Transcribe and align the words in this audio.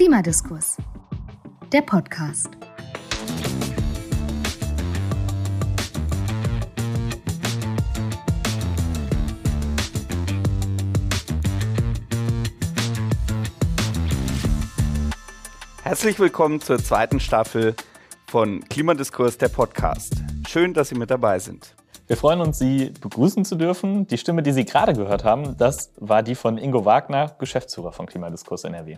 Klimadiskurs, 0.00 0.78
der 1.70 1.82
Podcast. 1.82 2.48
Herzlich 15.82 16.18
willkommen 16.18 16.62
zur 16.62 16.78
zweiten 16.78 17.20
Staffel 17.20 17.76
von 18.26 18.64
Klimadiskurs, 18.70 19.36
der 19.36 19.48
Podcast. 19.48 20.14
Schön, 20.48 20.72
dass 20.72 20.88
Sie 20.88 20.94
mit 20.94 21.10
dabei 21.10 21.38
sind. 21.38 21.76
Wir 22.06 22.16
freuen 22.16 22.40
uns, 22.40 22.58
Sie 22.58 22.94
begrüßen 23.02 23.44
zu 23.44 23.54
dürfen. 23.54 24.06
Die 24.06 24.16
Stimme, 24.16 24.42
die 24.42 24.52
Sie 24.52 24.64
gerade 24.64 24.94
gehört 24.94 25.24
haben, 25.24 25.58
das 25.58 25.92
war 25.98 26.22
die 26.22 26.36
von 26.36 26.56
Ingo 26.56 26.86
Wagner, 26.86 27.36
Geschäftsführer 27.38 27.92
von 27.92 28.06
Klimadiskurs 28.06 28.64
NRW. 28.64 28.96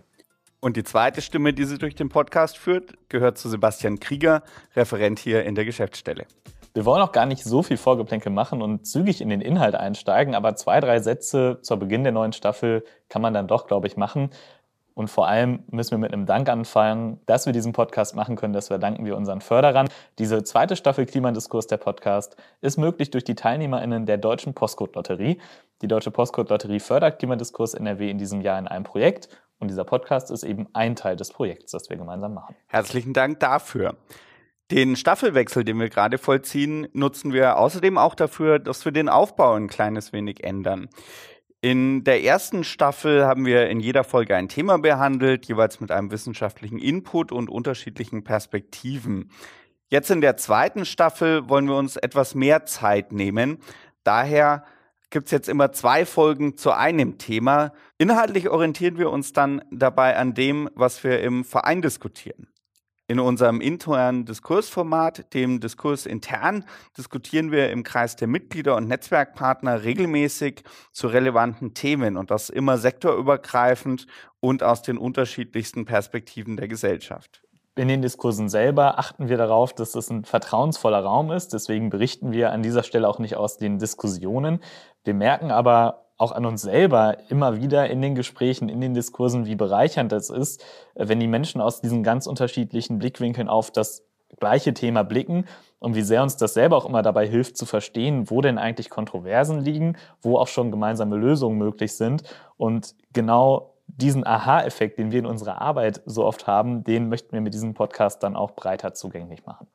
Und 0.64 0.76
die 0.76 0.84
zweite 0.84 1.20
Stimme, 1.22 1.52
die 1.52 1.64
sie 1.64 1.76
durch 1.76 1.96
den 1.96 2.08
Podcast 2.08 2.56
führt, 2.56 2.94
gehört 3.08 3.36
zu 3.36 3.48
Sebastian 3.48 3.98
Krieger, 3.98 4.44
Referent 4.76 5.18
hier 5.18 5.42
in 5.42 5.56
der 5.56 5.64
Geschäftsstelle. 5.64 6.24
Wir 6.72 6.84
wollen 6.84 7.02
auch 7.02 7.10
gar 7.10 7.26
nicht 7.26 7.42
so 7.42 7.64
viel 7.64 7.76
Vorgeplänkel 7.76 8.30
machen 8.30 8.62
und 8.62 8.86
zügig 8.86 9.20
in 9.20 9.28
den 9.28 9.40
Inhalt 9.40 9.74
einsteigen, 9.74 10.36
aber 10.36 10.54
zwei, 10.54 10.78
drei 10.78 11.00
Sätze 11.00 11.58
zu 11.62 11.76
Beginn 11.80 12.04
der 12.04 12.12
neuen 12.12 12.32
Staffel 12.32 12.84
kann 13.08 13.20
man 13.20 13.34
dann 13.34 13.48
doch, 13.48 13.66
glaube 13.66 13.88
ich, 13.88 13.96
machen. 13.96 14.30
Und 14.94 15.08
vor 15.08 15.26
allem 15.26 15.64
müssen 15.70 15.90
wir 15.90 15.98
mit 15.98 16.12
einem 16.12 16.26
Dank 16.26 16.48
anfangen, 16.48 17.18
dass 17.26 17.46
wir 17.46 17.52
diesen 17.52 17.72
Podcast 17.72 18.14
machen 18.14 18.36
können. 18.36 18.52
Das 18.52 18.68
verdanken 18.68 19.04
wir 19.04 19.16
unseren 19.16 19.40
Förderern. 19.40 19.88
Diese 20.18 20.44
zweite 20.44 20.76
Staffel 20.76 21.06
Klimadiskurs, 21.06 21.66
der 21.66 21.78
Podcast, 21.78 22.36
ist 22.60 22.78
möglich 22.78 23.10
durch 23.10 23.24
die 23.24 23.34
TeilnehmerInnen 23.34 24.06
der 24.06 24.18
Deutschen 24.18 24.54
Postcode-Lotterie. 24.54 25.40
Die 25.80 25.88
Deutsche 25.88 26.12
Postcode-Lotterie 26.12 26.78
fördert 26.78 27.18
Klimadiskurs 27.18 27.74
NRW 27.74 28.10
in 28.10 28.18
diesem 28.18 28.42
Jahr 28.42 28.58
in 28.58 28.68
einem 28.68 28.84
Projekt. 28.84 29.28
Und 29.62 29.68
dieser 29.68 29.84
Podcast 29.84 30.32
ist 30.32 30.42
eben 30.42 30.66
ein 30.72 30.96
Teil 30.96 31.14
des 31.14 31.30
Projekts, 31.30 31.70
das 31.70 31.88
wir 31.88 31.96
gemeinsam 31.96 32.34
machen. 32.34 32.56
Herzlichen 32.66 33.12
Dank 33.12 33.38
dafür. 33.38 33.94
Den 34.72 34.96
Staffelwechsel, 34.96 35.62
den 35.62 35.78
wir 35.78 35.88
gerade 35.88 36.18
vollziehen, 36.18 36.88
nutzen 36.94 37.32
wir 37.32 37.56
außerdem 37.58 37.96
auch 37.96 38.16
dafür, 38.16 38.58
dass 38.58 38.84
wir 38.84 38.90
den 38.90 39.08
Aufbau 39.08 39.54
ein 39.54 39.68
kleines 39.68 40.12
wenig 40.12 40.42
ändern. 40.42 40.88
In 41.60 42.02
der 42.02 42.24
ersten 42.24 42.64
Staffel 42.64 43.24
haben 43.24 43.46
wir 43.46 43.68
in 43.68 43.78
jeder 43.78 44.02
Folge 44.02 44.34
ein 44.34 44.48
Thema 44.48 44.78
behandelt, 44.78 45.46
jeweils 45.46 45.78
mit 45.78 45.92
einem 45.92 46.10
wissenschaftlichen 46.10 46.80
Input 46.80 47.30
und 47.30 47.48
unterschiedlichen 47.48 48.24
Perspektiven. 48.24 49.30
Jetzt 49.86 50.10
in 50.10 50.20
der 50.20 50.36
zweiten 50.36 50.84
Staffel 50.84 51.48
wollen 51.48 51.68
wir 51.68 51.76
uns 51.76 51.94
etwas 51.94 52.34
mehr 52.34 52.66
Zeit 52.66 53.12
nehmen. 53.12 53.58
Daher 54.02 54.64
gibt 55.12 55.26
es 55.26 55.30
jetzt 55.30 55.48
immer 55.48 55.70
zwei 55.70 56.04
Folgen 56.04 56.56
zu 56.56 56.72
einem 56.72 57.18
Thema. 57.18 57.72
Inhaltlich 57.98 58.48
orientieren 58.48 58.98
wir 58.98 59.10
uns 59.10 59.32
dann 59.32 59.62
dabei 59.70 60.16
an 60.16 60.34
dem, 60.34 60.68
was 60.74 61.04
wir 61.04 61.20
im 61.20 61.44
Verein 61.44 61.82
diskutieren. 61.82 62.48
In 63.08 63.20
unserem 63.20 63.60
internen 63.60 64.24
Diskursformat, 64.24 65.34
dem 65.34 65.60
Diskurs 65.60 66.06
intern, 66.06 66.64
diskutieren 66.96 67.52
wir 67.52 67.70
im 67.70 67.82
Kreis 67.82 68.16
der 68.16 68.26
Mitglieder 68.26 68.74
und 68.74 68.88
Netzwerkpartner 68.88 69.82
regelmäßig 69.82 70.64
zu 70.92 71.08
relevanten 71.08 71.74
Themen 71.74 72.16
und 72.16 72.30
das 72.30 72.48
immer 72.48 72.78
sektorübergreifend 72.78 74.06
und 74.40 74.62
aus 74.62 74.80
den 74.80 74.96
unterschiedlichsten 74.96 75.84
Perspektiven 75.84 76.56
der 76.56 76.68
Gesellschaft. 76.68 77.42
In 77.74 77.88
den 77.88 78.02
Diskursen 78.02 78.50
selber 78.50 78.98
achten 78.98 79.30
wir 79.30 79.38
darauf, 79.38 79.72
dass 79.72 79.94
es 79.94 80.10
ein 80.10 80.26
vertrauensvoller 80.26 81.00
Raum 81.00 81.30
ist. 81.30 81.54
Deswegen 81.54 81.88
berichten 81.88 82.30
wir 82.30 82.52
an 82.52 82.62
dieser 82.62 82.82
Stelle 82.82 83.08
auch 83.08 83.18
nicht 83.18 83.36
aus 83.36 83.56
den 83.56 83.78
Diskussionen. 83.78 84.60
Wir 85.04 85.14
merken 85.14 85.50
aber 85.50 86.06
auch 86.16 86.32
an 86.32 86.46
uns 86.46 86.62
selber 86.62 87.16
immer 87.28 87.60
wieder 87.60 87.90
in 87.90 88.00
den 88.00 88.14
Gesprächen, 88.14 88.68
in 88.68 88.80
den 88.80 88.94
Diskursen, 88.94 89.46
wie 89.46 89.56
bereichernd 89.56 90.12
es 90.12 90.30
ist, 90.30 90.62
äh, 90.94 91.08
wenn 91.08 91.20
die 91.20 91.26
Menschen 91.26 91.60
aus 91.60 91.80
diesen 91.80 92.02
ganz 92.02 92.26
unterschiedlichen 92.26 92.98
Blickwinkeln 92.98 93.48
auf 93.48 93.70
das 93.70 94.04
gleiche 94.38 94.72
Thema 94.72 95.02
blicken 95.02 95.44
und 95.78 95.94
wie 95.94 96.02
sehr 96.02 96.22
uns 96.22 96.36
das 96.36 96.54
selber 96.54 96.76
auch 96.76 96.86
immer 96.86 97.02
dabei 97.02 97.26
hilft 97.26 97.56
zu 97.56 97.66
verstehen, 97.66 98.30
wo 98.30 98.40
denn 98.40 98.56
eigentlich 98.58 98.88
Kontroversen 98.88 99.60
liegen, 99.60 99.96
wo 100.20 100.38
auch 100.38 100.48
schon 100.48 100.70
gemeinsame 100.70 101.16
Lösungen 101.16 101.58
möglich 101.58 101.94
sind. 101.94 102.22
Und 102.56 102.94
genau 103.12 103.74
diesen 103.88 104.26
Aha-Effekt, 104.26 104.98
den 104.98 105.12
wir 105.12 105.18
in 105.18 105.26
unserer 105.26 105.60
Arbeit 105.60 106.02
so 106.06 106.24
oft 106.24 106.46
haben, 106.46 106.84
den 106.84 107.08
möchten 107.08 107.32
wir 107.32 107.40
mit 107.40 107.52
diesem 107.52 107.74
Podcast 107.74 108.22
dann 108.22 108.36
auch 108.36 108.52
breiter 108.52 108.94
zugänglich 108.94 109.44
machen. 109.44 109.66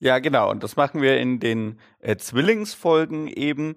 Ja, 0.00 0.18
genau. 0.18 0.50
Und 0.50 0.64
das 0.64 0.74
machen 0.74 1.00
wir 1.00 1.18
in 1.18 1.38
den 1.38 1.78
äh, 2.00 2.16
Zwillingsfolgen 2.16 3.28
eben. 3.28 3.76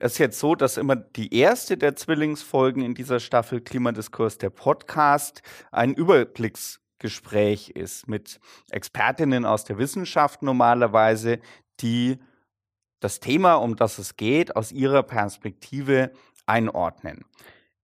Es 0.00 0.12
ist 0.12 0.18
jetzt 0.18 0.38
so, 0.38 0.54
dass 0.54 0.76
immer 0.76 0.94
die 0.94 1.34
erste 1.34 1.76
der 1.76 1.96
Zwillingsfolgen 1.96 2.82
in 2.82 2.94
dieser 2.94 3.18
Staffel 3.18 3.60
Klimadiskurs, 3.60 4.38
der 4.38 4.50
Podcast, 4.50 5.42
ein 5.72 5.92
Überblicksgespräch 5.92 7.70
ist 7.70 8.06
mit 8.06 8.38
Expertinnen 8.70 9.44
aus 9.44 9.64
der 9.64 9.78
Wissenschaft 9.78 10.42
normalerweise, 10.42 11.40
die 11.80 12.18
das 13.00 13.18
Thema, 13.18 13.54
um 13.54 13.74
das 13.74 13.98
es 13.98 14.16
geht, 14.16 14.54
aus 14.54 14.70
ihrer 14.70 15.02
Perspektive 15.02 16.12
einordnen. 16.46 17.24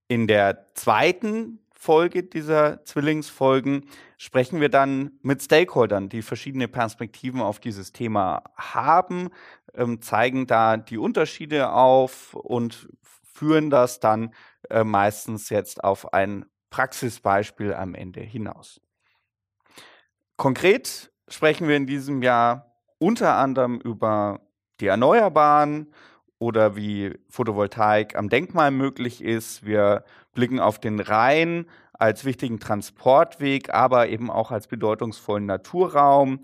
In 0.06 0.28
der 0.28 0.66
zweiten 0.74 1.63
Folge 1.84 2.22
dieser 2.22 2.82
Zwillingsfolgen 2.86 3.84
sprechen 4.16 4.58
wir 4.62 4.70
dann 4.70 5.18
mit 5.20 5.42
Stakeholdern, 5.42 6.08
die 6.08 6.22
verschiedene 6.22 6.66
Perspektiven 6.66 7.42
auf 7.42 7.60
dieses 7.60 7.92
Thema 7.92 8.42
haben, 8.56 9.28
ähm, 9.74 10.00
zeigen 10.00 10.46
da 10.46 10.78
die 10.78 10.96
Unterschiede 10.96 11.72
auf 11.72 12.32
und 12.32 12.88
führen 13.22 13.68
das 13.68 14.00
dann 14.00 14.32
äh, 14.70 14.82
meistens 14.82 15.50
jetzt 15.50 15.84
auf 15.84 16.14
ein 16.14 16.46
Praxisbeispiel 16.70 17.74
am 17.74 17.94
Ende 17.94 18.20
hinaus. 18.20 18.80
Konkret 20.38 21.12
sprechen 21.28 21.68
wir 21.68 21.76
in 21.76 21.86
diesem 21.86 22.22
Jahr 22.22 22.78
unter 22.96 23.34
anderem 23.34 23.78
über 23.78 24.40
die 24.80 24.86
Erneuerbaren 24.86 25.92
oder 26.44 26.76
wie 26.76 27.18
Photovoltaik 27.30 28.16
am 28.16 28.28
Denkmal 28.28 28.70
möglich 28.70 29.24
ist. 29.24 29.64
Wir 29.64 30.04
blicken 30.34 30.60
auf 30.60 30.78
den 30.78 31.00
Rhein 31.00 31.64
als 31.94 32.26
wichtigen 32.26 32.60
Transportweg, 32.60 33.72
aber 33.72 34.08
eben 34.08 34.30
auch 34.30 34.50
als 34.50 34.66
bedeutungsvollen 34.66 35.46
Naturraum. 35.46 36.40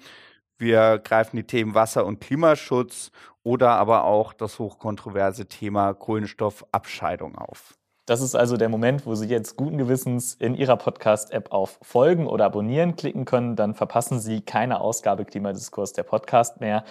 Wir 0.56 0.98
greifen 0.98 1.36
die 1.36 1.44
Themen 1.44 1.74
Wasser- 1.74 2.06
und 2.06 2.18
Klimaschutz 2.18 3.10
oder 3.42 3.72
aber 3.72 4.04
auch 4.04 4.32
das 4.32 4.58
hochkontroverse 4.58 5.46
Thema 5.46 5.92
Kohlenstoffabscheidung 5.92 7.36
auf. 7.36 7.74
Das 8.06 8.22
ist 8.22 8.34
also 8.34 8.56
der 8.56 8.70
Moment, 8.70 9.04
wo 9.04 9.14
Sie 9.14 9.28
jetzt 9.28 9.56
guten 9.56 9.76
Gewissens 9.76 10.32
in 10.32 10.54
Ihrer 10.54 10.78
Podcast-App 10.78 11.52
auf 11.52 11.78
Folgen 11.82 12.26
oder 12.26 12.46
Abonnieren 12.46 12.96
klicken 12.96 13.26
können. 13.26 13.54
Dann 13.54 13.74
verpassen 13.74 14.18
Sie 14.18 14.40
keine 14.40 14.80
Ausgabe 14.80 15.26
Klimadiskurs 15.26 15.92
der 15.92 16.04
Podcast 16.04 16.58
mehr. 16.60 16.84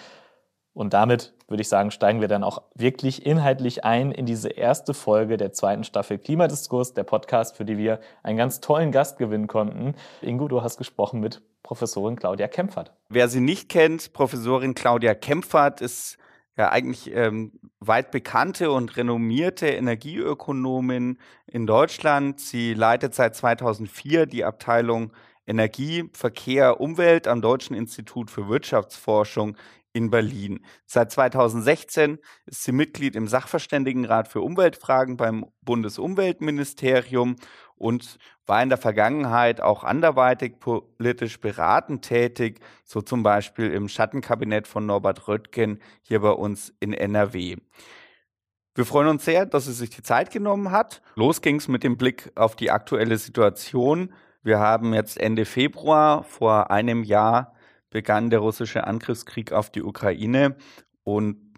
Und 0.74 0.94
damit 0.94 1.34
würde 1.47 1.62
ich 1.62 1.69
sagen, 1.69 1.91
steigen 1.91 2.22
wir 2.22 2.28
dann 2.28 2.44
auch 2.44 2.62
wirklich 2.75 3.25
inhaltlich 3.25 3.84
ein 3.84 4.12
in 4.12 4.25
diese 4.25 4.50
erste 4.50 4.94
Folge 4.94 5.38
der 5.38 5.52
zweiten 5.52 5.84
Staffel 5.84 6.18
Klimadiskurs, 6.18 6.94
der 6.94 7.03
Podcast, 7.03 7.57
für 7.57 7.66
die 7.66 7.78
wir 7.78 8.00
einen 8.24 8.38
ganz 8.38 8.62
tollen 8.62 8.91
Gast 8.91 9.18
gewinnen 9.18 9.47
konnten. 9.47 9.96
Ingo, 10.22 10.47
du 10.47 10.62
hast 10.62 10.78
gesprochen 10.78 11.19
mit 11.19 11.41
Professorin 11.63 12.16
Claudia 12.16 12.47
Kempfert. 12.47 12.94
Wer 13.09 13.28
sie 13.28 13.41
nicht 13.41 13.69
kennt, 13.69 14.13
Professorin 14.13 14.75
Claudia 14.75 15.16
Kempfert 15.16 15.81
ist 15.81 16.18
ja 16.56 16.69
eigentlich 16.69 17.13
ähm, 17.16 17.53
weit 17.80 18.12
bekannte 18.12 18.72
und 18.72 18.97
renommierte 18.97 19.68
Energieökonomin 19.68 21.18
in 21.47 21.66
Deutschland. 21.66 22.40
Sie 22.40 22.74
leitet 22.74 23.16
seit 23.16 23.36
2004 23.36 24.25
die 24.25 24.44
Abteilung 24.44 25.13
Energie, 25.47 26.09
Verkehr, 26.13 26.80
Umwelt 26.80 27.28
am 27.28 27.41
Deutschen 27.41 27.75
Institut 27.75 28.30
für 28.30 28.47
Wirtschaftsforschung 28.50 29.57
in 29.94 30.10
Berlin. 30.10 30.66
Seit 30.86 31.12
2016 31.12 32.20
ist 32.46 32.64
sie 32.64 32.72
Mitglied 32.72 33.16
im 33.16 33.28
Sachverständigenrat 33.28 34.28
für 34.28 34.42
Umweltfragen 34.42 35.18
beim 35.18 35.46
Bundesumweltministerium 35.62 37.36
und 37.76 38.18
war 38.46 38.62
in 38.62 38.69
der 38.69 38.78
Vergangenheit 38.78 39.62
auch 39.62 39.84
anderweitig 39.84 40.60
politisch 40.60 41.40
beratend 41.40 42.04
tätig, 42.04 42.60
so 42.84 43.02
zum 43.02 43.24
Beispiel 43.24 43.72
im 43.72 43.88
Schattenkabinett 43.88 44.68
von 44.68 44.86
Norbert 44.86 45.28
Röttgen 45.28 45.80
hier 46.02 46.19
bei 46.19 46.31
uns 46.31 46.74
in 46.80 46.94
NRW. 46.94 47.58
Wir 48.75 48.86
freuen 48.86 49.08
uns 49.08 49.25
sehr, 49.25 49.46
dass 49.46 49.66
sie 49.66 49.74
sich 49.74 49.90
die 49.90 50.04
Zeit 50.04 50.31
genommen 50.31 50.72
hat. 50.72 51.02
Los 51.16 51.42
ging 51.42 51.58
es 51.58 51.68
mit 51.68 51.84
dem 51.84 51.98
Blick 51.98 52.31
auf 52.36 52.56
die 52.56 52.72
aktuelle 52.72 53.18
Situation. 53.18 54.13
Wir 54.42 54.60
haben 54.60 54.94
jetzt 54.94 55.19
Ende 55.19 55.46
Februar 55.46 56.24
vor 56.24 56.72
einem 56.72 57.04
Jahr 57.04 57.56
begann 57.89 58.30
der 58.30 58.39
russische 58.39 58.86
Angriffskrieg 58.86 59.51
auf 59.51 59.69
die 59.71 59.83
Ukraine. 59.83 60.57
Und 61.03 61.53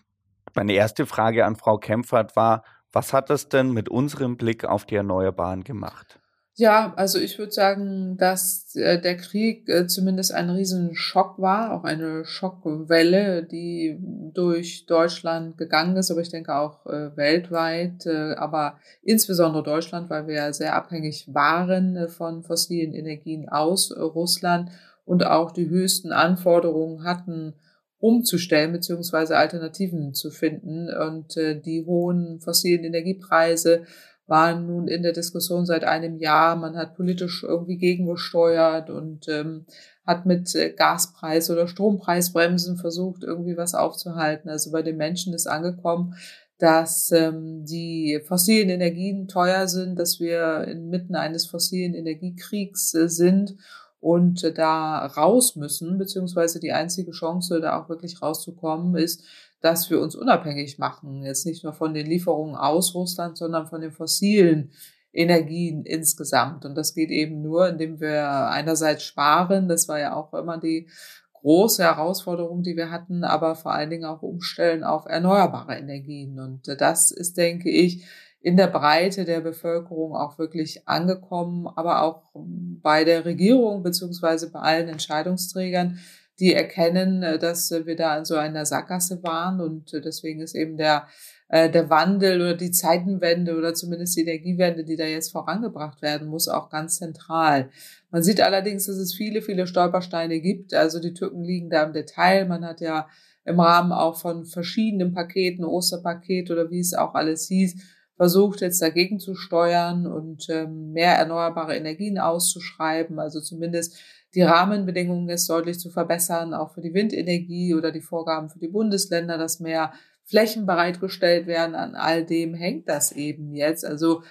meine 0.53 0.73
erste 0.73 1.05
Frage 1.05 1.45
an 1.45 1.55
Frau 1.55 1.77
Kempfert 1.77 2.35
war, 2.35 2.63
was 2.91 3.13
hat 3.13 3.29
das 3.29 3.49
denn 3.49 3.71
mit 3.71 3.89
unserem 3.89 4.37
Blick 4.37 4.65
auf 4.65 4.85
die 4.85 4.95
Erneuerbaren 4.95 5.63
gemacht? 5.63 6.20
Ja, 6.55 6.93
also 6.97 7.17
ich 7.17 7.39
würde 7.39 7.53
sagen, 7.53 8.17
dass 8.17 8.75
äh, 8.75 8.99
der 8.99 9.15
Krieg 9.15 9.69
äh, 9.69 9.87
zumindest 9.87 10.33
ein 10.33 10.49
Riesenschock 10.49 11.39
war, 11.39 11.71
auch 11.71 11.85
eine 11.85 12.25
Schockwelle, 12.25 13.43
die 13.43 13.97
durch 14.33 14.85
Deutschland 14.85 15.57
gegangen 15.57 15.95
ist, 15.95 16.11
aber 16.11 16.19
ich 16.19 16.29
denke 16.29 16.53
auch 16.53 16.85
äh, 16.87 17.15
weltweit, 17.15 18.05
aber 18.05 18.77
insbesondere 19.01 19.63
Deutschland, 19.63 20.09
weil 20.09 20.27
wir 20.27 20.51
sehr 20.53 20.75
abhängig 20.75 21.33
waren 21.33 22.09
von 22.09 22.43
fossilen 22.43 22.93
Energien 22.93 23.47
aus 23.47 23.95
Russland 23.97 24.69
und 25.05 25.25
auch 25.25 25.51
die 25.51 25.69
höchsten 25.69 26.11
Anforderungen 26.11 27.03
hatten, 27.05 27.53
umzustellen 27.99 28.71
beziehungsweise 28.71 29.37
Alternativen 29.37 30.13
zu 30.13 30.31
finden. 30.31 30.89
Und 30.89 31.35
die 31.35 31.83
hohen 31.85 32.39
fossilen 32.39 32.83
Energiepreise 32.83 33.83
waren 34.27 34.65
nun 34.67 34.87
in 34.87 35.03
der 35.03 35.13
Diskussion 35.13 35.65
seit 35.65 35.83
einem 35.83 36.17
Jahr. 36.17 36.55
Man 36.55 36.77
hat 36.77 36.95
politisch 36.95 37.43
irgendwie 37.43 37.77
gegengesteuert 37.77 38.89
und 38.89 39.27
ähm, 39.27 39.65
hat 40.05 40.25
mit 40.25 40.53
äh, 40.55 40.69
Gaspreis- 40.71 41.51
oder 41.51 41.67
Strompreisbremsen 41.67 42.77
versucht, 42.77 43.23
irgendwie 43.23 43.57
was 43.57 43.73
aufzuhalten. 43.73 44.49
Also 44.49 44.71
bei 44.71 44.81
den 44.81 44.97
Menschen 44.97 45.33
ist 45.33 45.47
angekommen, 45.47 46.15
dass 46.57 47.11
ähm, 47.11 47.65
die 47.65 48.21
fossilen 48.25 48.69
Energien 48.69 49.27
teuer 49.27 49.67
sind, 49.67 49.97
dass 49.97 50.19
wir 50.19 50.65
inmitten 50.67 51.15
eines 51.15 51.47
fossilen 51.47 51.95
Energiekriegs 51.95 52.93
äh, 52.93 53.09
sind 53.09 53.55
und 53.99 54.43
äh, 54.43 54.53
da 54.53 55.05
raus 55.05 55.55
müssen, 55.55 55.97
beziehungsweise 55.97 56.59
die 56.59 56.71
einzige 56.71 57.11
Chance, 57.11 57.61
da 57.61 57.81
auch 57.81 57.89
wirklich 57.89 58.21
rauszukommen, 58.21 58.95
ist, 58.95 59.23
dass 59.61 59.89
wir 59.89 60.01
uns 60.01 60.15
unabhängig 60.15 60.79
machen. 60.79 61.23
Jetzt 61.23 61.45
nicht 61.45 61.63
nur 61.63 61.73
von 61.73 61.93
den 61.93 62.07
Lieferungen 62.07 62.55
aus 62.55 62.93
Russland, 62.95 63.37
sondern 63.37 63.67
von 63.67 63.81
den 63.81 63.91
fossilen 63.91 64.71
Energien 65.13 65.83
insgesamt. 65.83 66.65
Und 66.65 66.75
das 66.75 66.93
geht 66.93 67.09
eben 67.11 67.41
nur, 67.41 67.69
indem 67.69 67.99
wir 67.99 68.49
einerseits 68.49 69.03
sparen. 69.03 69.67
Das 69.67 69.87
war 69.87 69.99
ja 69.99 70.15
auch 70.15 70.33
immer 70.33 70.57
die 70.57 70.87
große 71.33 71.83
Herausforderung, 71.83 72.63
die 72.63 72.77
wir 72.77 72.91
hatten, 72.91 73.23
aber 73.23 73.55
vor 73.55 73.73
allen 73.73 73.89
Dingen 73.89 74.05
auch 74.05 74.21
umstellen 74.21 74.83
auf 74.83 75.05
erneuerbare 75.05 75.75
Energien. 75.75 76.39
Und 76.39 76.67
das 76.79 77.11
ist, 77.11 77.37
denke 77.37 77.69
ich, 77.69 78.05
in 78.41 78.57
der 78.57 78.67
Breite 78.67 79.25
der 79.25 79.41
Bevölkerung 79.41 80.15
auch 80.15 80.39
wirklich 80.39 80.87
angekommen, 80.87 81.67
aber 81.67 82.01
auch 82.01 82.31
bei 82.33 83.03
der 83.03 83.25
Regierung 83.25 83.83
beziehungsweise 83.83 84.51
bei 84.51 84.59
allen 84.59 84.89
Entscheidungsträgern, 84.89 85.99
die 86.41 86.53
erkennen, 86.53 87.23
äh, 87.23 87.39
dass 87.39 87.71
wir 87.71 87.95
da 87.95 88.17
in 88.17 88.25
so 88.25 88.35
einer 88.35 88.65
Sackgasse 88.65 89.23
waren 89.23 89.61
und 89.61 89.93
äh, 89.93 90.01
deswegen 90.01 90.41
ist 90.41 90.55
eben 90.55 90.75
der 90.75 91.07
äh, 91.51 91.69
der 91.69 91.89
Wandel 91.89 92.39
oder 92.39 92.55
die 92.55 92.71
Zeitenwende 92.71 93.57
oder 93.57 93.73
zumindest 93.73 94.15
die 94.15 94.21
Energiewende, 94.21 94.85
die 94.85 94.95
da 94.95 95.03
jetzt 95.03 95.33
vorangebracht 95.33 96.01
werden 96.01 96.29
muss, 96.29 96.47
auch 96.47 96.69
ganz 96.69 96.97
zentral. 96.97 97.69
Man 98.09 98.23
sieht 98.23 98.39
allerdings, 98.39 98.85
dass 98.85 98.95
es 98.95 99.13
viele, 99.13 99.41
viele 99.41 99.67
Stolpersteine 99.67 100.39
gibt. 100.39 100.73
Also 100.73 101.01
die 101.01 101.13
Tücken 101.13 101.43
liegen 101.43 101.69
da 101.69 101.83
im 101.83 101.91
Detail. 101.91 102.45
Man 102.45 102.65
hat 102.65 102.79
ja 102.79 103.07
im 103.43 103.59
Rahmen 103.59 103.91
auch 103.91 104.17
von 104.17 104.45
verschiedenen 104.45 105.13
Paketen, 105.13 105.65
Osterpaket 105.65 106.51
oder 106.51 106.71
wie 106.71 106.79
es 106.79 106.93
auch 106.93 107.15
alles 107.15 107.47
hieß, 107.49 107.75
versucht 108.15 108.61
jetzt 108.61 108.81
dagegen 108.81 109.19
zu 109.19 109.35
steuern 109.35 110.07
und 110.07 110.47
ähm, 110.49 110.93
mehr 110.93 111.15
erneuerbare 111.15 111.75
Energien 111.75 112.17
auszuschreiben. 112.17 113.19
Also 113.19 113.41
zumindest 113.41 113.99
die 114.33 114.41
Rahmenbedingungen 114.41 115.29
ist 115.29 115.49
deutlich 115.49 115.79
zu 115.79 115.89
verbessern, 115.89 116.53
auch 116.53 116.73
für 116.73 116.81
die 116.81 116.93
Windenergie 116.93 117.75
oder 117.75 117.91
die 117.91 118.01
Vorgaben 118.01 118.49
für 118.49 118.59
die 118.59 118.67
Bundesländer, 118.67 119.37
dass 119.37 119.59
mehr 119.59 119.93
Flächen 120.23 120.65
bereitgestellt 120.65 121.47
werden. 121.47 121.75
An 121.75 121.95
all 121.95 122.25
dem 122.25 122.53
hängt 122.53 122.87
das 122.87 123.11
eben 123.11 123.53
jetzt. 123.53 123.85
Also 123.85 124.23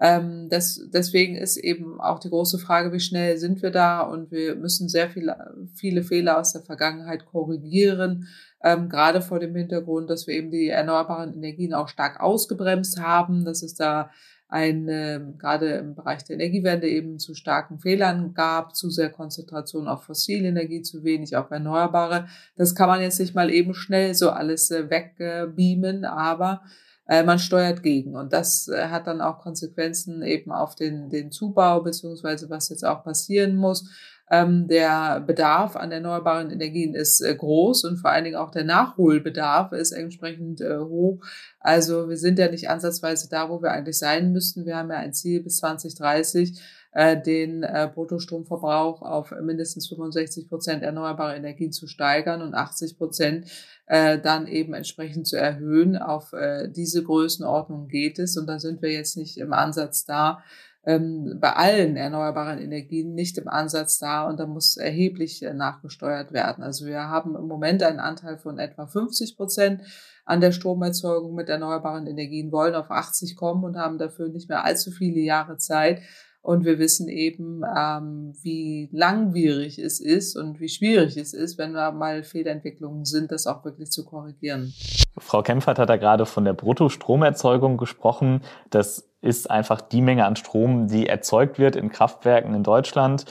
ähm, 0.00 0.48
das, 0.50 0.80
deswegen 0.92 1.36
ist 1.36 1.56
eben 1.56 2.00
auch 2.00 2.18
die 2.18 2.30
große 2.30 2.58
Frage, 2.58 2.92
wie 2.92 3.00
schnell 3.00 3.38
sind 3.38 3.62
wir 3.62 3.70
da? 3.70 4.00
Und 4.00 4.32
wir 4.32 4.56
müssen 4.56 4.88
sehr 4.88 5.08
viele, 5.08 5.54
viele 5.74 6.02
Fehler 6.02 6.38
aus 6.38 6.52
der 6.52 6.62
Vergangenheit 6.62 7.26
korrigieren, 7.26 8.26
ähm, 8.62 8.88
gerade 8.88 9.20
vor 9.22 9.38
dem 9.38 9.54
Hintergrund, 9.54 10.10
dass 10.10 10.26
wir 10.26 10.34
eben 10.34 10.50
die 10.50 10.68
erneuerbaren 10.68 11.34
Energien 11.34 11.74
auch 11.74 11.88
stark 11.88 12.20
ausgebremst 12.20 13.00
haben, 13.00 13.44
dass 13.44 13.62
es 13.62 13.74
da 13.74 14.10
ein, 14.54 14.88
äh, 14.88 15.20
gerade 15.36 15.66
im 15.72 15.96
Bereich 15.96 16.22
der 16.22 16.34
Energiewende 16.36 16.88
eben 16.88 17.18
zu 17.18 17.34
starken 17.34 17.80
Fehlern 17.80 18.34
gab, 18.34 18.76
zu 18.76 18.88
sehr 18.88 19.10
Konzentration 19.10 19.88
auf 19.88 20.04
fossile 20.04 20.46
Energie, 20.46 20.80
zu 20.80 21.02
wenig 21.02 21.36
auf 21.36 21.50
erneuerbare. 21.50 22.28
Das 22.56 22.76
kann 22.76 22.88
man 22.88 23.02
jetzt 23.02 23.18
nicht 23.18 23.34
mal 23.34 23.50
eben 23.50 23.74
schnell 23.74 24.14
so 24.14 24.30
alles 24.30 24.70
äh, 24.70 24.88
wegbeamen, 24.88 26.04
aber 26.04 26.62
äh, 27.08 27.24
man 27.24 27.40
steuert 27.40 27.82
gegen. 27.82 28.14
Und 28.14 28.32
das 28.32 28.68
äh, 28.68 28.90
hat 28.90 29.08
dann 29.08 29.20
auch 29.20 29.40
Konsequenzen 29.40 30.22
eben 30.22 30.52
auf 30.52 30.76
den, 30.76 31.10
den 31.10 31.32
Zubau, 31.32 31.80
beziehungsweise 31.80 32.48
was 32.48 32.68
jetzt 32.68 32.86
auch 32.86 33.02
passieren 33.02 33.56
muss. 33.56 33.90
Ähm, 34.30 34.68
der 34.68 35.20
Bedarf 35.20 35.76
an 35.76 35.92
erneuerbaren 35.92 36.50
Energien 36.50 36.94
ist 36.94 37.20
äh, 37.20 37.34
groß 37.34 37.84
und 37.84 37.98
vor 37.98 38.10
allen 38.10 38.24
Dingen 38.24 38.36
auch 38.36 38.50
der 38.50 38.64
Nachholbedarf 38.64 39.72
ist 39.72 39.92
entsprechend 39.92 40.62
äh, 40.62 40.78
hoch. 40.78 41.22
Also 41.60 42.08
wir 42.08 42.16
sind 42.16 42.38
ja 42.38 42.50
nicht 42.50 42.70
ansatzweise 42.70 43.28
da, 43.28 43.50
wo 43.50 43.60
wir 43.60 43.72
eigentlich 43.72 43.98
sein 43.98 44.32
müssten. 44.32 44.64
Wir 44.64 44.76
haben 44.76 44.90
ja 44.90 44.96
ein 44.96 45.12
Ziel 45.12 45.42
bis 45.42 45.58
2030 45.58 46.58
äh, 46.92 47.20
den 47.20 47.66
Bruttostromverbrauch 47.94 49.02
auf 49.02 49.34
mindestens 49.42 49.88
65 49.88 50.48
Prozent 50.48 50.82
erneuerbare 50.82 51.36
Energien 51.36 51.72
zu 51.72 51.86
steigern 51.86 52.40
und 52.40 52.54
80 52.54 52.96
Prozent 52.96 53.50
dann 53.86 54.46
eben 54.46 54.72
entsprechend 54.72 55.26
zu 55.26 55.36
erhöhen. 55.36 55.98
Auf 55.98 56.32
diese 56.70 57.02
Größenordnung 57.02 57.88
geht 57.88 58.18
es 58.18 58.38
und 58.38 58.46
da 58.46 58.58
sind 58.58 58.80
wir 58.80 58.90
jetzt 58.90 59.18
nicht 59.18 59.36
im 59.36 59.52
Ansatz 59.52 60.06
da 60.06 60.42
ähm, 60.86 61.38
bei 61.40 61.52
allen 61.52 61.96
erneuerbaren 61.96 62.58
Energien 62.58 63.14
nicht 63.14 63.38
im 63.38 63.48
Ansatz 63.48 63.98
da 63.98 64.28
und 64.28 64.38
da 64.38 64.46
muss 64.46 64.76
erheblich 64.76 65.42
äh, 65.42 65.54
nachgesteuert 65.54 66.32
werden. 66.32 66.62
Also 66.62 66.86
wir 66.86 67.08
haben 67.08 67.36
im 67.36 67.46
Moment 67.46 67.82
einen 67.82 68.00
Anteil 68.00 68.38
von 68.38 68.58
etwa 68.58 68.86
50 68.86 69.36
Prozent 69.36 69.82
an 70.24 70.40
der 70.40 70.52
Stromerzeugung 70.52 71.34
mit 71.34 71.48
erneuerbaren 71.48 72.06
Energien, 72.06 72.52
wollen 72.52 72.74
auf 72.74 72.90
80 72.90 73.36
kommen 73.36 73.64
und 73.64 73.76
haben 73.76 73.98
dafür 73.98 74.28
nicht 74.28 74.48
mehr 74.48 74.64
allzu 74.64 74.90
viele 74.90 75.20
Jahre 75.20 75.56
Zeit. 75.56 76.00
Und 76.44 76.66
wir 76.66 76.78
wissen 76.78 77.08
eben, 77.08 77.62
ähm, 77.74 78.34
wie 78.42 78.90
langwierig 78.92 79.78
es 79.78 79.98
ist 79.98 80.36
und 80.36 80.60
wie 80.60 80.68
schwierig 80.68 81.16
es 81.16 81.32
ist, 81.32 81.56
wenn 81.56 81.72
da 81.72 81.90
mal 81.90 82.22
Fehlentwicklungen 82.22 83.06
sind, 83.06 83.32
das 83.32 83.46
auch 83.46 83.64
wirklich 83.64 83.90
zu 83.90 84.04
korrigieren. 84.04 84.74
Frau 85.16 85.40
Kempfert 85.40 85.78
hat 85.78 85.88
da 85.88 85.96
gerade 85.96 86.26
von 86.26 86.44
der 86.44 86.52
Bruttostromerzeugung 86.52 87.78
gesprochen. 87.78 88.42
Das 88.68 89.08
ist 89.22 89.50
einfach 89.50 89.80
die 89.80 90.02
Menge 90.02 90.26
an 90.26 90.36
Strom, 90.36 90.86
die 90.86 91.06
erzeugt 91.06 91.58
wird 91.58 91.76
in 91.76 91.88
Kraftwerken 91.88 92.54
in 92.54 92.62
Deutschland. 92.62 93.24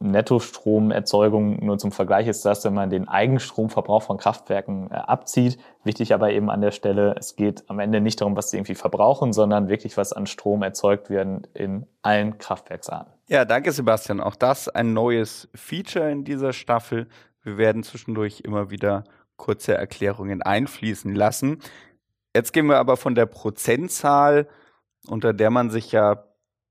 Nettostromerzeugung, 0.00 1.64
nur 1.64 1.78
zum 1.78 1.90
Vergleich 1.90 2.28
ist 2.28 2.44
das, 2.44 2.64
wenn 2.64 2.74
man 2.74 2.88
den 2.88 3.08
Eigenstromverbrauch 3.08 4.02
von 4.02 4.16
Kraftwerken 4.16 4.90
äh, 4.90 4.94
abzieht. 4.94 5.58
Wichtig 5.82 6.14
aber 6.14 6.30
eben 6.30 6.50
an 6.50 6.60
der 6.60 6.70
Stelle, 6.70 7.16
es 7.18 7.34
geht 7.34 7.68
am 7.68 7.80
Ende 7.80 8.00
nicht 8.00 8.20
darum, 8.20 8.36
was 8.36 8.50
sie 8.50 8.58
irgendwie 8.58 8.76
verbrauchen, 8.76 9.32
sondern 9.32 9.68
wirklich, 9.68 9.96
was 9.96 10.12
an 10.12 10.26
Strom 10.26 10.62
erzeugt 10.62 11.10
wird 11.10 11.48
in 11.54 11.86
allen 12.02 12.38
Kraftwerksarten. 12.38 13.12
Ja, 13.28 13.44
danke 13.44 13.72
Sebastian. 13.72 14.20
Auch 14.20 14.36
das 14.36 14.68
ein 14.68 14.92
neues 14.92 15.48
Feature 15.54 16.10
in 16.10 16.24
dieser 16.24 16.52
Staffel. 16.52 17.08
Wir 17.42 17.58
werden 17.58 17.82
zwischendurch 17.82 18.40
immer 18.40 18.70
wieder 18.70 19.04
kurze 19.36 19.74
Erklärungen 19.74 20.42
einfließen 20.42 21.14
lassen. 21.14 21.60
Jetzt 22.34 22.52
gehen 22.52 22.66
wir 22.66 22.78
aber 22.78 22.96
von 22.96 23.14
der 23.14 23.26
Prozentzahl, 23.26 24.46
unter 25.08 25.32
der 25.32 25.50
man 25.50 25.70
sich 25.70 25.90
ja 25.90 26.27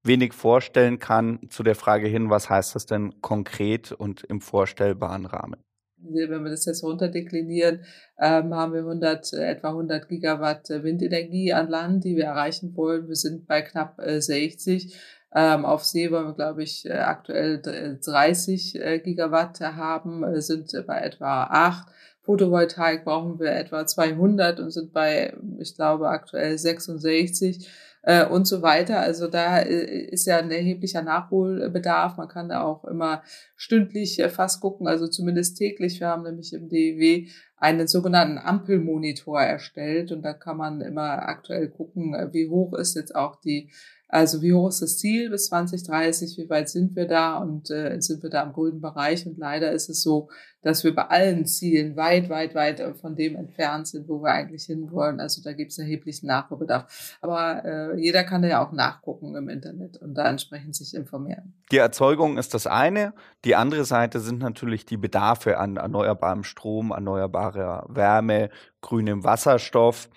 wenig 0.08 0.34
vorstellen 0.34 1.00
kann, 1.00 1.40
zu 1.50 1.64
der 1.64 1.76
Frage 1.76 2.08
hin, 2.08 2.30
was 2.30 2.50
heißt 2.50 2.76
das 2.76 2.86
denn 2.86 3.22
konkret 3.22 3.92
und 3.92 4.24
im 4.24 4.42
vorstellbaren 4.42 5.26
Rahmen? 5.26 5.62
Wenn 6.00 6.44
wir 6.44 6.52
das 6.52 6.66
jetzt 6.66 6.84
runterdeklinieren, 6.84 7.84
ähm, 8.20 8.54
haben 8.54 8.74
wir 8.74 8.82
100, 8.82 9.34
etwa 9.34 9.70
100 9.70 10.08
Gigawatt 10.08 10.70
Windenergie 10.70 11.54
an 11.54 11.70
Land, 11.70 12.04
die 12.04 12.16
wir 12.16 12.26
erreichen 12.26 12.76
wollen. 12.76 13.08
Wir 13.08 13.16
sind 13.16 13.48
bei 13.48 13.62
knapp 13.62 14.00
äh, 14.00 14.22
60. 14.22 14.96
Ähm, 15.36 15.66
auf 15.66 15.84
See 15.84 16.10
wollen 16.12 16.28
wir, 16.28 16.34
glaube 16.34 16.64
ich, 16.64 16.86
äh, 16.86 16.94
aktuell 16.94 17.62
30 17.62 18.76
äh, 18.80 19.00
Gigawatt 19.00 19.60
haben, 19.60 20.24
äh, 20.24 20.42
sind 20.42 20.72
bei 20.86 21.00
etwa 21.00 21.44
8. 21.44 21.88
Photovoltaik 22.22 23.06
brauchen 23.06 23.40
wir 23.40 23.52
etwa 23.52 23.86
200 23.86 24.60
und 24.60 24.72
sind 24.72 24.94
bei, 24.94 25.34
ich 25.60 25.76
glaube, 25.76 26.10
aktuell 26.10 26.58
66 26.58 27.68
äh, 28.08 28.26
und 28.26 28.48
so 28.48 28.62
weiter. 28.62 29.02
Also 29.02 29.28
da 29.28 29.60
äh, 29.60 30.06
ist 30.06 30.26
ja 30.28 30.38
ein 30.38 30.50
erheblicher 30.50 31.02
Nachholbedarf. 31.02 32.16
Man 32.16 32.30
kann 32.30 32.48
da 32.48 32.64
auch 32.64 32.86
immer 32.86 33.22
stündlich 33.58 34.18
äh, 34.20 34.30
fast 34.30 34.62
gucken, 34.62 34.88
also 34.88 35.10
zumindest 35.10 35.58
täglich. 35.58 36.00
Wir 36.00 36.08
haben 36.08 36.24
nämlich 36.24 36.54
im 36.54 36.70
DEW 36.70 37.28
einen 37.58 37.88
sogenannten 37.88 38.38
Ampelmonitor 38.38 39.42
erstellt 39.42 40.14
und 40.14 40.22
da 40.22 40.32
kann 40.32 40.56
man 40.56 40.80
immer 40.80 41.28
aktuell 41.28 41.68
gucken, 41.68 42.14
äh, 42.14 42.32
wie 42.32 42.50
hoch 42.50 42.74
ist 42.76 42.96
jetzt 42.96 43.14
auch 43.14 43.42
die 43.42 43.72
Also 44.10 44.42
wie 44.42 44.54
hoch 44.54 44.70
ist 44.70 44.82
das 44.82 44.98
Ziel 44.98 45.30
bis 45.30 45.48
2030? 45.48 46.38
Wie 46.38 46.50
weit 46.50 46.70
sind 46.70 46.96
wir 46.96 47.08
da? 47.08 47.38
Und 47.38 47.70
äh, 47.70 48.00
sind 48.00 48.24
wir 48.24 48.30
da 48.30 48.44
im 48.44 48.54
grünen 48.54 48.80
Bereich? 48.80 49.26
Und 49.28 49.38
leider 49.38 49.72
ist 49.72 49.90
es 49.90 50.02
so, 50.02 50.30
dass 50.62 50.84
wir 50.84 50.96
bei 50.96 51.08
allen 51.08 51.46
Zielen 51.46 51.98
weit, 51.98 52.30
weit, 52.30 52.56
weit 52.56 52.80
äh, 52.80 52.94
von 52.94 53.16
dem 53.16 53.36
entfernt 53.36 53.88
sind, 53.88 54.08
wo 54.08 54.22
wir 54.22 54.32
eigentlich 54.32 54.64
hinwollen. 54.64 55.20
Also 55.20 55.42
da 55.44 55.52
gibt 55.52 55.72
es 55.72 55.78
erheblichen 55.78 56.28
Nachholbedarf. 56.28 57.18
Aber 57.22 57.66
äh, 57.66 58.00
jeder 58.00 58.24
kann 58.24 58.44
ja 58.46 58.66
auch 58.66 58.72
nachgucken 58.72 59.36
im 59.36 59.50
Internet 59.50 59.98
und 59.98 60.14
da 60.14 60.30
entsprechend 60.30 60.76
sich 60.76 60.94
informieren. 60.94 61.54
Die 61.72 61.78
Erzeugung 61.78 62.38
ist 62.38 62.54
das 62.54 62.66
eine. 62.66 63.14
Die 63.44 63.56
andere 63.56 63.84
Seite 63.84 64.22
sind 64.22 64.40
natürlich 64.40 64.86
die 64.86 64.98
Bedarfe 64.98 65.58
an 65.58 65.76
erneuerbarem 65.76 66.44
Strom, 66.44 66.92
erneuerbarer 66.92 67.86
Wärme, 67.90 68.50
grünem 68.82 69.26
Wasserstoff. 69.26 70.10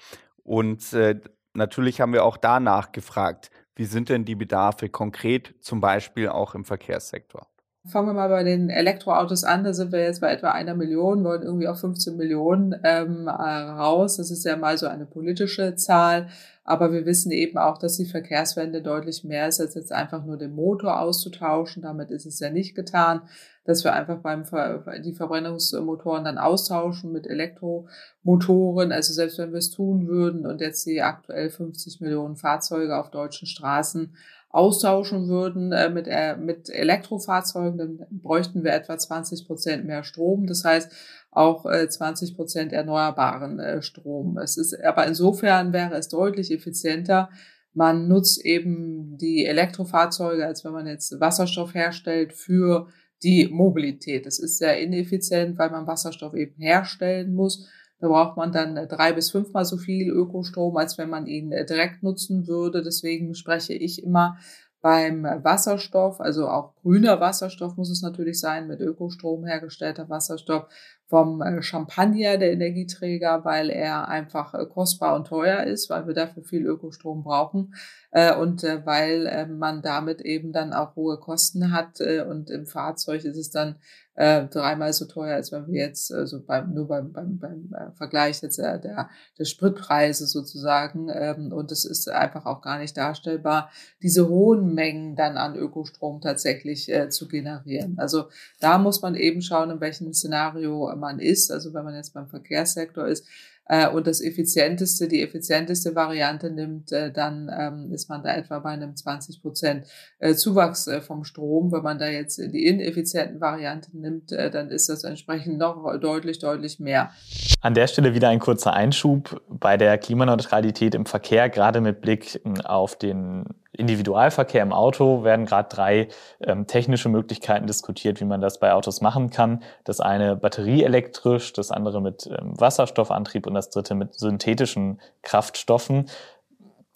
Und 0.44 0.92
äh, 0.92 1.20
natürlich 1.54 2.00
haben 2.00 2.12
wir 2.12 2.24
auch 2.24 2.36
da 2.36 2.60
nachgefragt, 2.60 3.50
wie 3.76 3.84
sind 3.86 4.08
denn 4.08 4.24
die 4.24 4.36
Bedarfe 4.36 4.88
konkret, 4.88 5.54
zum 5.60 5.80
Beispiel 5.80 6.28
auch 6.28 6.54
im 6.54 6.64
Verkehrssektor? 6.64 7.49
Fangen 7.86 8.08
wir 8.08 8.12
mal 8.12 8.28
bei 8.28 8.44
den 8.44 8.68
Elektroautos 8.68 9.42
an. 9.42 9.64
Da 9.64 9.72
sind 9.72 9.90
wir 9.90 10.02
jetzt 10.02 10.20
bei 10.20 10.30
etwa 10.30 10.50
einer 10.50 10.74
Million, 10.74 11.24
wollen 11.24 11.42
irgendwie 11.42 11.66
auf 11.66 11.80
15 11.80 12.14
Millionen 12.14 12.78
ähm, 12.84 13.26
raus. 13.26 14.18
Das 14.18 14.30
ist 14.30 14.44
ja 14.44 14.58
mal 14.58 14.76
so 14.76 14.86
eine 14.86 15.06
politische 15.06 15.76
Zahl. 15.76 16.28
Aber 16.62 16.92
wir 16.92 17.06
wissen 17.06 17.32
eben 17.32 17.56
auch, 17.56 17.78
dass 17.78 17.96
die 17.96 18.04
Verkehrswende 18.04 18.82
deutlich 18.82 19.24
mehr 19.24 19.48
ist, 19.48 19.62
als 19.62 19.74
jetzt 19.76 19.92
einfach 19.92 20.26
nur 20.26 20.36
den 20.36 20.54
Motor 20.54 21.00
auszutauschen. 21.00 21.82
Damit 21.82 22.10
ist 22.10 22.26
es 22.26 22.38
ja 22.38 22.50
nicht 22.50 22.74
getan, 22.74 23.22
dass 23.64 23.82
wir 23.82 23.94
einfach 23.94 24.18
beim 24.18 24.44
Ver 24.44 24.84
die 25.02 25.14
Verbrennungsmotoren 25.14 26.24
dann 26.24 26.36
austauschen 26.36 27.12
mit 27.12 27.26
Elektromotoren. 27.26 28.92
Also 28.92 29.14
selbst 29.14 29.38
wenn 29.38 29.52
wir 29.52 29.58
es 29.58 29.70
tun 29.70 30.06
würden 30.06 30.44
und 30.44 30.60
jetzt 30.60 30.84
die 30.84 31.00
aktuell 31.00 31.48
50 31.48 32.02
Millionen 32.02 32.36
Fahrzeuge 32.36 32.98
auf 32.98 33.10
deutschen 33.10 33.46
Straßen 33.46 34.14
austauschen 34.50 35.28
würden 35.28 35.72
äh, 35.72 35.88
mit, 35.88 36.06
äh, 36.08 36.36
mit 36.36 36.68
Elektrofahrzeugen, 36.68 37.78
dann 37.78 38.06
bräuchten 38.10 38.64
wir 38.64 38.72
etwa 38.72 38.98
20 38.98 39.46
Prozent 39.46 39.84
mehr 39.86 40.02
Strom. 40.02 40.46
Das 40.46 40.64
heißt, 40.64 40.92
auch 41.30 41.66
äh, 41.66 41.88
20 41.88 42.34
Prozent 42.34 42.72
erneuerbaren 42.72 43.60
äh, 43.60 43.82
Strom. 43.82 44.38
Es 44.38 44.56
ist, 44.56 44.78
aber 44.82 45.06
insofern 45.06 45.72
wäre 45.72 45.94
es 45.94 46.08
deutlich 46.08 46.50
effizienter. 46.50 47.30
Man 47.72 48.08
nutzt 48.08 48.44
eben 48.44 49.16
die 49.18 49.46
Elektrofahrzeuge, 49.46 50.44
als 50.44 50.64
wenn 50.64 50.72
man 50.72 50.88
jetzt 50.88 51.20
Wasserstoff 51.20 51.74
herstellt 51.74 52.32
für 52.32 52.88
die 53.22 53.48
Mobilität. 53.48 54.26
Das 54.26 54.40
ist 54.40 54.58
sehr 54.58 54.80
ineffizient, 54.80 55.58
weil 55.58 55.70
man 55.70 55.86
Wasserstoff 55.86 56.34
eben 56.34 56.56
herstellen 56.56 57.34
muss. 57.34 57.68
Da 58.00 58.08
braucht 58.08 58.36
man 58.36 58.50
dann 58.50 58.88
drei 58.88 59.12
bis 59.12 59.30
fünfmal 59.30 59.64
so 59.64 59.76
viel 59.76 60.10
Ökostrom, 60.10 60.76
als 60.76 60.96
wenn 60.98 61.10
man 61.10 61.26
ihn 61.26 61.50
direkt 61.50 62.02
nutzen 62.02 62.46
würde. 62.46 62.82
Deswegen 62.82 63.34
spreche 63.34 63.74
ich 63.74 64.02
immer 64.02 64.38
beim 64.80 65.24
Wasserstoff, 65.24 66.20
also 66.20 66.48
auch 66.48 66.74
grüner 66.76 67.20
Wasserstoff 67.20 67.76
muss 67.76 67.90
es 67.90 68.00
natürlich 68.00 68.40
sein, 68.40 68.66
mit 68.66 68.80
Ökostrom 68.80 69.44
hergestellter 69.44 70.08
Wasserstoff, 70.08 70.68
vom 71.10 71.42
äh, 71.42 71.60
Champagner 71.60 72.38
der 72.38 72.52
Energieträger, 72.52 73.44
weil 73.44 73.68
er 73.68 74.08
einfach 74.08 74.54
äh, 74.54 74.64
kostbar 74.64 75.16
und 75.16 75.26
teuer 75.26 75.64
ist, 75.64 75.90
weil 75.90 76.06
wir 76.06 76.14
dafür 76.14 76.44
viel 76.44 76.64
Ökostrom 76.64 77.24
brauchen 77.24 77.74
äh, 78.12 78.32
und 78.34 78.62
weil 78.62 79.48
man 79.48 79.82
damit 79.82 80.20
eben 80.20 80.52
dann 80.52 80.72
auch 80.72 80.94
hohe 80.94 81.18
Kosten 81.18 81.72
hat 81.72 82.00
und 82.00 82.50
im 82.50 82.66
Fahrzeug 82.66 83.24
ist 83.24 83.36
es 83.36 83.50
dann 83.50 83.76
dreimal 84.16 84.92
so 84.92 85.06
teuer, 85.06 85.36
als 85.36 85.50
wenn 85.50 85.66
wir 85.68 85.80
jetzt 85.86 86.12
also 86.12 86.44
beim, 86.44 86.74
nur 86.74 86.88
beim, 86.88 87.10
beim, 87.12 87.38
beim 87.38 87.70
Vergleich 87.94 88.42
jetzt 88.42 88.58
äh, 88.58 88.78
der, 88.78 89.08
der 89.38 89.44
Spritpreise 89.44 90.26
sozusagen. 90.26 91.08
Ähm, 91.10 91.52
und 91.52 91.72
es 91.72 91.86
ist 91.86 92.08
einfach 92.10 92.44
auch 92.44 92.60
gar 92.60 92.78
nicht 92.78 92.96
darstellbar, 92.96 93.70
diese 94.02 94.28
hohen 94.28 94.74
Mengen 94.74 95.16
dann 95.16 95.38
an 95.38 95.56
Ökostrom 95.56 96.20
tatsächlich 96.20 96.92
äh, 96.92 97.08
zu 97.08 97.28
generieren. 97.28 97.98
Also 97.98 98.24
da 98.58 98.78
muss 98.78 99.00
man 99.00 99.14
eben 99.14 99.40
schauen, 99.40 99.70
in 99.70 99.80
welchem 99.80 100.12
Szenario 100.12 100.90
man 101.00 101.18
ist. 101.18 101.50
Also 101.50 101.74
wenn 101.74 101.84
man 101.84 101.94
jetzt 101.94 102.14
beim 102.14 102.28
Verkehrssektor 102.28 103.06
ist, 103.06 103.26
äh, 103.70 103.88
und 103.88 104.08
das 104.08 104.20
effizienteste, 104.20 105.06
die 105.06 105.22
effizienteste 105.22 105.94
Variante 105.94 106.50
nimmt, 106.50 106.90
äh, 106.90 107.12
dann 107.12 107.48
ähm, 107.56 107.92
ist 107.92 108.08
man 108.08 108.20
da 108.20 108.34
etwa 108.34 108.58
bei 108.58 108.70
einem 108.70 108.96
20 108.96 109.40
Prozent 109.40 109.86
äh, 110.18 110.34
Zuwachs 110.34 110.88
äh, 110.88 111.00
vom 111.00 111.22
Strom. 111.22 111.70
Wenn 111.70 111.82
man 111.82 112.00
da 112.00 112.08
jetzt 112.08 112.38
die 112.38 112.66
ineffizienten 112.66 113.40
Varianten 113.40 114.00
nimmt, 114.00 114.32
äh, 114.32 114.50
dann 114.50 114.70
ist 114.70 114.88
das 114.88 115.04
entsprechend 115.04 115.58
noch 115.58 115.96
deutlich, 116.00 116.40
deutlich 116.40 116.80
mehr. 116.80 117.12
An 117.60 117.74
der 117.74 117.86
Stelle 117.86 118.12
wieder 118.12 118.28
ein 118.28 118.40
kurzer 118.40 118.72
Einschub 118.72 119.40
bei 119.48 119.76
der 119.76 119.98
Klimaneutralität 119.98 120.96
im 120.96 121.06
Verkehr, 121.06 121.48
gerade 121.48 121.80
mit 121.80 122.00
Blick 122.00 122.40
auf 122.64 122.98
den 122.98 123.44
Individualverkehr 123.72 124.62
im 124.62 124.72
Auto 124.72 125.22
werden 125.22 125.46
gerade 125.46 125.68
drei 125.68 126.08
ähm, 126.40 126.66
technische 126.66 127.08
Möglichkeiten 127.08 127.66
diskutiert, 127.66 128.20
wie 128.20 128.24
man 128.24 128.40
das 128.40 128.58
bei 128.58 128.72
Autos 128.72 129.00
machen 129.00 129.30
kann. 129.30 129.62
Das 129.84 130.00
eine 130.00 130.34
batterieelektrisch, 130.34 131.52
das 131.52 131.70
andere 131.70 132.02
mit 132.02 132.26
ähm, 132.26 132.58
Wasserstoffantrieb 132.58 133.46
und 133.46 133.54
das 133.54 133.70
dritte 133.70 133.94
mit 133.94 134.14
synthetischen 134.14 135.00
Kraftstoffen. 135.22 136.08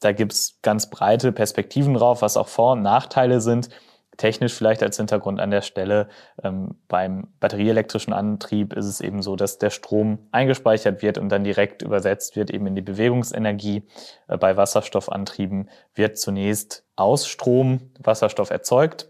Da 0.01 0.13
gibt's 0.13 0.59
ganz 0.63 0.91
breite 0.91 1.31
Perspektiven 1.33 1.95
drauf, 1.95 2.23
was 2.23 2.37
auch 2.37 2.49
Vor- 2.49 2.73
und 2.73 2.83
Nachteile 2.83 3.41
sind. 3.41 3.69
Technisch 4.17 4.55
vielleicht 4.55 4.83
als 4.83 4.97
Hintergrund 4.97 5.41
an 5.41 5.51
der 5.51 5.63
Stelle, 5.63 6.09
ähm, 6.43 6.77
beim 6.89 7.29
batterieelektrischen 7.41 8.13
Antrieb 8.13 8.73
ist 8.73 8.87
es 8.87 9.01
eben 9.01 9.23
so, 9.23 9.35
dass 9.37 9.59
der 9.59 9.71
Strom 9.71 10.19
eingespeichert 10.31 11.03
wird 11.03 11.19
und 11.19 11.29
dann 11.31 11.45
direkt 11.45 11.83
übersetzt 11.83 12.37
wird 12.37 12.51
eben 12.51 12.67
in 12.67 12.75
die 12.75 12.83
Bewegungsenergie. 12.83 13.83
Äh, 14.29 14.37
bei 14.37 14.57
Wasserstoffantrieben 14.57 15.69
wird 15.95 16.19
zunächst 16.19 16.85
aus 16.97 17.27
Strom 17.27 17.91
Wasserstoff 17.99 18.51
erzeugt. 18.51 19.09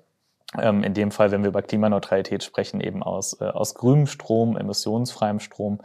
Ähm, 0.58 0.82
in 0.82 0.94
dem 0.94 1.10
Fall, 1.10 1.30
wenn 1.30 1.42
wir 1.42 1.48
über 1.48 1.62
Klimaneutralität 1.62 2.42
sprechen, 2.42 2.80
eben 2.80 3.02
aus, 3.02 3.40
äh, 3.40 3.44
aus 3.44 3.74
grünem 3.74 4.06
Strom, 4.06 4.56
emissionsfreiem 4.56 5.40
Strom 5.40 5.80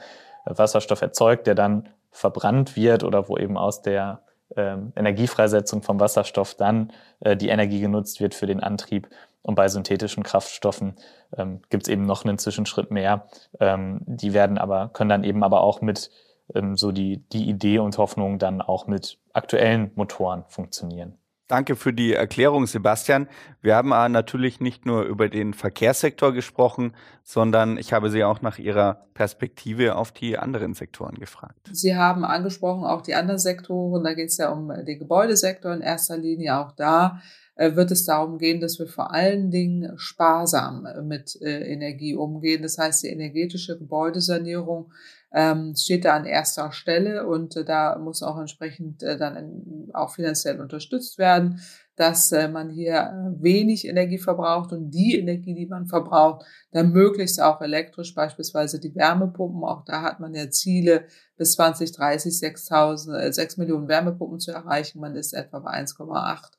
äh, 0.46 0.58
Wasserstoff 0.58 1.02
erzeugt, 1.02 1.48
der 1.48 1.56
dann 1.56 1.90
verbrannt 2.12 2.76
wird 2.76 3.04
oder 3.04 3.28
wo 3.30 3.38
eben 3.38 3.58
aus 3.58 3.82
der 3.82 4.22
ähm, 4.56 4.94
Energiefreisetzung 4.96 5.82
vom 5.82 6.00
Wasserstoff 6.00 6.56
dann 6.56 6.92
äh, 7.20 7.36
die 7.38 7.50
Energie 7.50 7.80
genutzt 7.80 8.20
wird 8.20 8.34
für 8.36 8.48
den 8.48 8.62
Antrieb. 8.62 9.10
Und 9.42 9.56
bei 9.56 9.68
synthetischen 9.68 10.24
Kraftstoffen 10.24 10.96
ähm, 11.38 11.62
gibt 11.70 11.84
es 11.84 11.90
eben 11.90 12.06
noch 12.06 12.26
einen 12.26 12.38
Zwischenschritt 12.38 12.92
mehr. 12.92 13.28
Ähm, 13.60 14.02
die 14.06 14.34
werden 14.34 14.58
aber, 14.58 14.90
können 14.90 15.10
dann 15.10 15.24
eben 15.24 15.44
aber 15.44 15.62
auch 15.62 15.82
mit 15.82 16.12
ähm, 16.54 16.76
so 16.76 16.92
die, 16.92 17.18
die 17.30 17.50
Idee 17.50 17.80
und 17.80 17.98
Hoffnung 17.98 18.40
dann 18.40 18.62
auch 18.62 18.88
mit 18.88 19.18
aktuellen 19.34 19.92
Motoren 19.96 20.44
funktionieren. 20.48 21.18
Danke 21.50 21.76
für 21.76 21.94
die 21.94 22.14
Erklärung, 22.14 22.68
Sebastian. 22.68 23.28
Wir 23.64 23.76
haben 23.76 23.90
natürlich 23.90 24.60
nicht 24.60 24.86
nur 24.86 25.02
über 25.06 25.30
den 25.30 25.56
Verkehrssektor 25.56 26.32
gesprochen, 26.32 26.94
sondern 27.24 27.80
ich 27.80 27.92
habe 27.92 28.12
Sie 28.12 28.24
auch 28.24 28.44
nach 28.44 28.60
Ihrer 28.60 29.08
Perspektive 29.16 29.96
auf 29.96 30.12
die 30.12 30.38
anderen 30.38 30.76
Sektoren 30.76 31.16
gefragt. 31.16 31.68
Sie 31.72 31.96
haben 31.96 32.24
angesprochen 32.24 32.84
auch 32.84 33.02
die 33.02 33.16
anderen 33.16 33.40
Sektoren. 33.40 34.04
Da 34.04 34.14
geht 34.14 34.30
es 34.30 34.38
ja 34.38 34.52
um 34.52 34.68
den 34.68 35.00
Gebäudesektor 35.00 35.74
in 35.74 35.82
erster 35.82 36.18
Linie. 36.18 36.56
Auch 36.56 36.72
da 36.74 37.20
äh, 37.56 37.76
wird 37.76 37.90
es 37.90 38.06
darum 38.06 38.38
gehen, 38.38 38.62
dass 38.62 38.78
wir 38.78 38.86
vor 38.86 39.12
allen 39.12 39.50
Dingen 39.50 39.94
sparsam 39.98 40.88
mit 41.02 41.36
äh, 41.42 41.74
Energie 41.74 42.14
umgehen. 42.14 42.62
Das 42.62 42.78
heißt, 42.78 43.02
die 43.02 43.08
energetische 43.08 43.76
Gebäudesanierung 43.76 44.92
ähm, 45.32 45.76
steht 45.76 46.06
da 46.06 46.16
an 46.16 46.26
erster 46.26 46.72
Stelle 46.72 47.28
und 47.28 47.56
äh, 47.56 47.64
da 47.64 47.98
muss 48.00 48.24
auch 48.24 48.40
entsprechend 48.40 49.04
äh, 49.04 49.18
dann 49.18 49.36
in, 49.36 49.90
auch 49.94 50.14
finanziell 50.14 50.60
unterstützt 50.60 51.18
werden, 51.20 51.62
dass 51.96 52.32
äh, 52.32 52.48
man 52.48 52.70
hier 52.70 52.96
äh, 52.96 53.44
wenig 53.44 53.88
Energie 53.88 54.18
verbraucht 54.18 54.72
und 54.72 54.90
die 54.90 55.20
Energie, 55.20 55.54
die 55.54 55.68
man 55.68 55.86
verbraucht, 55.86 56.46
dann 56.72 56.92
möglichst 56.92 57.42
auch 57.42 57.62
elektrisch, 57.62 58.16
beispielsweise 58.16 58.80
die 58.80 58.96
Wärmepumpen. 58.96 59.64
Auch 59.64 59.84
da 59.86 60.02
hat 60.02 60.20
man 60.20 60.34
ja 60.34 60.50
Ziele, 60.50 61.06
bis 61.38 61.54
2030 61.54 62.34
6.000, 62.34 63.18
äh, 63.20 63.32
6 63.34 63.58
Millionen 63.58 63.88
Wärmepumpen 63.88 64.40
zu 64.40 64.52
erreichen. 64.52 65.00
Man 65.00 65.16
ist 65.16 65.34
etwa 65.34 65.60
bei 65.60 65.72
1,8 65.72 66.52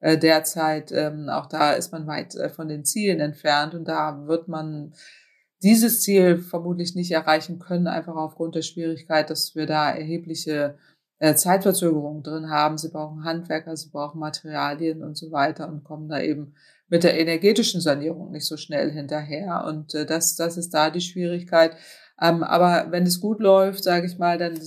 äh, 0.00 0.18
derzeit. 0.18 0.92
Ähm, 0.92 1.28
auch 1.28 1.46
da 1.46 1.72
ist 1.72 1.92
man 1.92 2.06
weit 2.06 2.34
äh, 2.34 2.48
von 2.48 2.68
den 2.68 2.84
Zielen 2.84 3.20
entfernt 3.20 3.74
und 3.74 3.86
da 3.86 4.26
wird 4.26 4.48
man 4.48 4.94
dieses 5.62 6.02
Ziel 6.02 6.38
vermutlich 6.38 6.94
nicht 6.94 7.10
erreichen 7.10 7.58
können, 7.58 7.86
einfach 7.86 8.14
aufgrund 8.14 8.54
der 8.54 8.62
Schwierigkeit, 8.62 9.30
dass 9.30 9.54
wir 9.54 9.66
da 9.66 9.90
erhebliche 9.90 10.78
äh, 11.18 11.34
Zeitverzögerungen 11.34 12.22
drin 12.22 12.50
haben. 12.50 12.78
Sie 12.78 12.90
brauchen 12.90 13.24
Handwerker, 13.24 13.76
sie 13.76 13.90
brauchen 13.90 14.20
Materialien 14.20 15.02
und 15.02 15.16
so 15.16 15.32
weiter 15.32 15.68
und 15.68 15.84
kommen 15.84 16.08
da 16.08 16.20
eben 16.20 16.54
mit 16.88 17.04
der 17.04 17.18
energetischen 17.18 17.80
Sanierung 17.80 18.30
nicht 18.30 18.46
so 18.46 18.56
schnell 18.56 18.90
hinterher. 18.90 19.64
Und 19.66 19.94
äh, 19.94 20.06
das, 20.06 20.36
das 20.36 20.56
ist 20.56 20.70
da 20.70 20.90
die 20.90 21.00
Schwierigkeit. 21.00 21.76
Ähm, 22.20 22.42
aber 22.42 22.90
wenn 22.90 23.04
es 23.04 23.20
gut 23.20 23.40
läuft, 23.40 23.82
sage 23.84 24.06
ich 24.06 24.18
mal, 24.18 24.38
dann 24.38 24.58